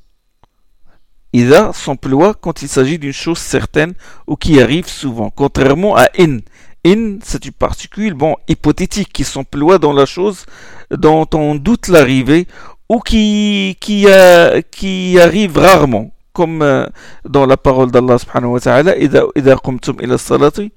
Isa 1.31 1.71
s'emploie 1.71 2.33
quand 2.33 2.63
il 2.63 2.67
s'agit 2.67 2.97
d'une 2.97 3.13
chose 3.13 3.37
certaine, 3.37 3.93
ou 4.25 4.35
qui 4.35 4.59
arrive 4.59 4.87
souvent, 4.87 5.29
contrairement 5.29 5.95
à 5.95 6.05
in, 6.17 6.39
in, 6.83 7.19
c'est 7.23 7.45
une 7.45 7.51
particule, 7.51 8.15
bon, 8.15 8.35
hypothétique, 8.47 9.13
qui 9.13 9.23
s'emploie 9.23 9.77
dans 9.77 9.93
la 9.93 10.07
chose 10.07 10.47
dont 10.89 11.27
on 11.33 11.53
doute 11.53 11.89
l'arrivée 11.89 12.47
ou 12.88 13.00
qui, 13.00 13.76
qui, 13.80 14.06
euh, 14.08 14.60
qui 14.70 15.18
arrive 15.20 15.58
rarement, 15.58 16.10
comme 16.32 16.62
euh, 16.62 16.86
dans 17.24 17.46
la 17.46 17.56
parole 17.56 17.90
d'Allah 17.90 18.18
subhanahu 18.18 18.52
wa 18.52 18.60
ta'ala, 18.60 18.92
إذا 19.36 19.54
قمتم 19.54 19.96
إلى 20.00 20.14
الصلاة 20.14 20.70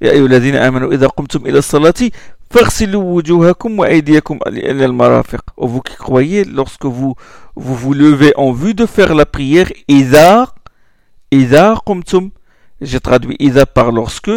يا 0.00 0.10
أيها 0.12 0.26
الذين 0.26 0.54
آمنوا 0.56 0.92
إذا 0.92 1.06
قمتم 1.06 1.46
إلى 1.46 1.58
الصلاة 1.58 2.10
فاغسلوا 2.50 3.02
وجوهكم 3.02 3.78
وأيديكم 3.78 4.38
إلى 4.46 4.84
المرافق. 4.84 5.42
Vous 5.56 5.80
qui 5.80 5.96
croyez, 5.96 6.44
lorsque 6.44 6.84
vous, 6.86 7.14
vous 7.56 7.74
vous 7.74 7.94
levez 7.94 8.32
en 8.36 8.52
vue 8.52 8.74
de 8.74 8.86
faire 8.86 9.14
la 9.14 9.26
prière, 9.26 9.72
إذا 9.90 10.46
إذا 11.32 11.74
قمتم, 11.74 12.30
j'ai 12.80 13.00
traduit 13.00 13.36
إذا 13.40 13.64
par 13.64 13.90
lorsque, 13.90 14.30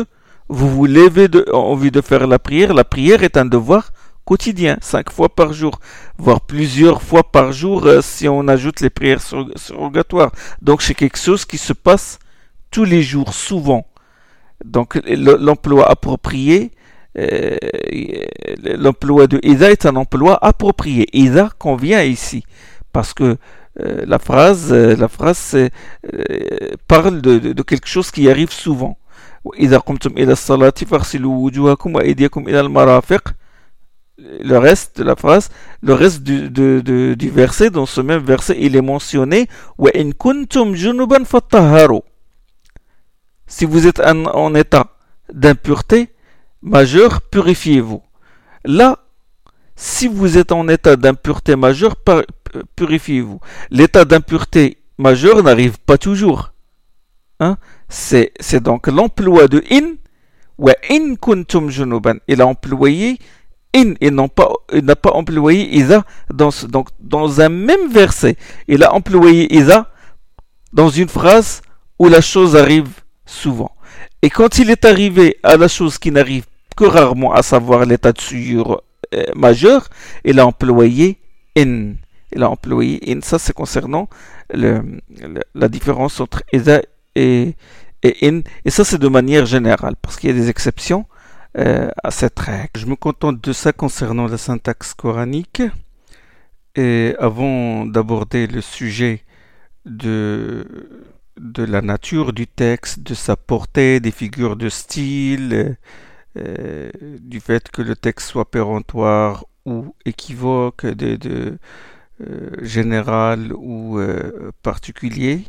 vous 0.50 0.70
vous 0.70 0.86
levez 0.88 1.28
de, 1.28 1.46
en 1.54 1.76
vue 1.76 1.92
de 1.92 2.02
faire 2.02 2.26
la 2.28 2.40
prière, 2.40 2.74
la 2.74 2.84
prière 2.84 3.24
est 3.24 3.38
un 3.38 3.46
devoir 3.46 3.92
quotidien, 4.27 4.77
cinq 4.83 5.11
fois 5.11 5.31
par 5.31 5.53
jour, 5.55 5.79
voire 6.19 6.41
plusieurs 6.43 7.01
fois 7.01 7.23
par 7.23 7.53
jour 7.53 7.87
euh, 7.87 8.03
si 8.03 8.29
on 8.29 8.49
ajoute 8.49 8.81
les 8.81 8.91
prières 8.91 9.23
surrogatoires. 9.23 10.33
Donc 10.61 10.83
c'est 10.83 10.95
quelque 10.95 11.19
chose 11.19 11.45
qui 11.47 11.59
se 11.59 11.73
passe 11.73 12.19
tous 12.71 12.85
les 12.85 13.03
jours, 13.03 13.33
souvent. 13.33 13.87
Donc 14.65 15.01
l'emploi 15.07 15.89
approprié, 15.89 16.73
euh, 17.17 17.57
l'emploi 18.63 19.27
de 19.29 19.39
Ida 19.43 19.71
est 19.71 19.87
un 19.87 19.97
emploi 19.97 20.39
approprié. 20.43 21.07
Ida 21.13 21.51
convient 21.59 22.03
ici 22.03 22.45
parce 22.93 23.15
que 23.15 23.37
euh, 23.79 24.05
la 24.07 24.19
phrase, 24.19 24.73
la 24.73 25.09
phrase 25.09 25.57
parle 26.89 27.21
de 27.23 27.63
quelque 27.63 27.87
chose 27.87 28.11
qui 28.11 28.29
arrive 28.29 28.51
souvent. 28.51 28.99
Le 34.19 34.57
reste 34.57 34.99
de 34.99 35.05
la 35.05 35.15
phrase, 35.15 35.51
le 35.83 35.93
reste 35.93 36.23
du, 36.23 37.31
verset, 37.31 37.69
dans 37.69 37.85
ce 37.85 38.01
même 38.01 38.23
verset, 38.25 38.57
il 38.59 38.75
est 38.75 38.81
mentionné 38.81 39.47
Si 43.47 43.65
vous 43.67 43.87
êtes 43.87 44.01
en, 44.01 44.55
état 44.55 44.87
d'impureté 45.31 46.09
majeure, 46.63 47.21
purifiez-vous. 47.21 48.03
Là, 48.65 49.01
si 49.75 50.09
vous 50.09 50.39
êtes 50.39 50.51
en 50.51 50.67
état 50.69 50.97
d'impureté 50.97 51.55
majeure, 51.55 51.97
purifiez-vous. 52.75 53.41
L'état 53.71 54.07
d'impureté 54.07 54.79
majeure 54.97 55.43
n'arrive 55.43 55.79
pas 55.79 55.99
toujours. 55.99 56.53
Hein? 57.39 57.59
c'est 57.91 58.33
donc 58.63 58.87
l'emploi 58.87 59.47
de 59.47 59.63
in 59.71 59.97
in 60.91 61.17
kuntum 61.17 61.69
junuban. 61.71 62.17
Il 62.29 62.41
a 62.41 62.47
employé 62.47 63.19
in 63.77 63.93
et 64.01 64.09
il 64.09 64.85
n'a 64.85 64.97
pas 64.97 65.11
employé 65.11 65.77
isa 65.77 66.05
dans, 66.33 66.51
dans 67.01 67.41
un 67.41 67.49
même 67.49 67.89
verset. 67.91 68.37
Il 68.69 68.83
a 68.83 68.93
employé 68.93 69.55
isa 69.55 69.91
dans 70.73 70.89
une 70.89 71.09
phrase 71.09 71.63
où 71.99 72.09
la 72.09 72.21
chose 72.21 72.57
arrive 72.57 72.89
souvent. 73.25 73.73
Et 74.23 74.31
quand 74.31 74.59
il 74.59 74.71
est 74.71 74.85
arrivé 74.85 75.39
à 75.43 75.57
la 75.57 75.69
chose 75.69 75.99
qui 75.99 76.11
n'arrive 76.11 76.47
que 76.77 76.85
rarement, 76.85 77.33
à 77.33 77.43
savoir 77.43 77.85
l'état 77.87 78.13
de 78.13 78.21
souillure 78.21 78.83
euh, 79.15 79.25
majeur, 79.35 79.89
il 80.25 80.41
a 80.41 80.47
employé 80.47 81.19
in. 81.57 81.95
Il 82.33 82.43
a 82.43 82.51
employé 82.51 83.01
in. 83.09 83.21
Ça, 83.23 83.39
c'est 83.39 83.53
concernant 83.53 84.09
la 84.53 85.69
différence 85.69 86.21
entre 86.21 86.43
isa 86.53 86.83
et, 87.15 87.55
in. 88.23 88.41
Et 88.65 88.71
ça, 88.71 88.85
c'est 88.85 88.99
de 88.99 89.09
manière 89.09 89.47
générale, 89.47 89.95
parce 90.01 90.17
qu'il 90.17 90.31
y 90.31 90.33
a 90.33 90.37
des 90.37 90.51
exceptions 90.51 91.07
euh, 91.59 91.89
à 92.05 92.11
cette 92.11 92.39
règle. 92.39 92.69
Je 92.77 92.85
me 92.85 92.97
contente 92.97 93.41
de 93.43 93.53
ça 93.55 93.73
concernant 93.73 94.27
la 94.27 94.37
syntaxe 94.37 94.93
coranique. 94.93 95.63
Et 96.75 97.15
avant 97.19 97.87
d'aborder 97.87 98.47
le 98.47 98.61
sujet 98.61 99.23
de, 99.87 100.67
la 101.57 101.81
nature 101.81 102.35
du 102.35 102.47
texte, 102.47 103.01
de 103.01 103.15
sa 103.15 103.37
portée, 103.37 104.01
des 104.01 104.11
figures 104.11 104.57
de 104.57 104.69
style, 104.69 105.79
euh, 106.37 106.91
du 107.21 107.41
fait 107.41 107.71
que 107.71 107.81
le 107.81 107.97
texte 107.97 108.29
soit 108.29 108.51
péremptoire 108.51 109.47
ou 109.65 109.95
équivoque, 110.05 110.85
de 110.85 111.59
euh, 112.21 112.51
général 112.61 113.55
ou 113.55 113.99
particulier, 114.63 115.45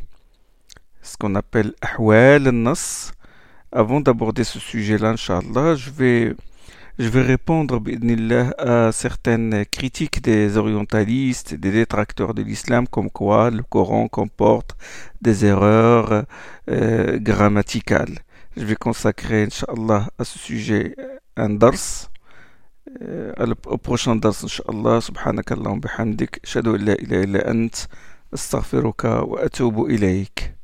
ce 1.02 1.18
qu'on 1.18 1.34
appelle 1.34 1.74
ahwal 1.82 2.48
nas. 2.48 3.12
Avant 3.70 4.00
d'aborder 4.00 4.44
ce 4.44 4.58
sujet-là, 4.58 5.10
Inch'Allah, 5.10 5.74
je 5.74 5.90
vais, 5.90 6.34
je 6.98 7.08
vais 7.08 7.20
répondre 7.20 7.82
à 8.58 8.92
certaines 8.92 9.66
critiques 9.66 10.22
des 10.22 10.56
orientalistes, 10.56 11.54
des 11.54 11.70
détracteurs 11.70 12.32
de 12.32 12.40
l'islam, 12.42 12.88
comme 12.88 13.10
quoi 13.10 13.50
le 13.50 13.62
Coran 13.62 14.08
comporte 14.08 14.74
des 15.20 15.44
erreurs 15.44 16.24
euh, 16.70 17.18
grammaticales. 17.18 18.18
Je 18.56 18.64
vais 18.64 18.76
consacrer, 18.76 19.42
Inch'Allah, 19.44 20.08
à 20.18 20.24
ce 20.24 20.38
sujet 20.38 20.96
un 21.36 21.50
dars. 21.50 22.10
Euh, 23.02 23.34
au 23.66 23.76
prochain 23.76 24.16
dars, 24.16 24.42
Inch'Allah, 24.42 25.02
subhanakallah 25.02 25.76
bihamdik, 25.76 26.40
shadu 26.42 26.76
illa 26.76 26.94
illa 27.02 27.22
illa 27.22 27.50
ant, 27.50 27.86
astaghfiruka 28.32 29.24
wa 29.26 29.42
atubu 29.42 29.92
ilayk. 29.92 30.57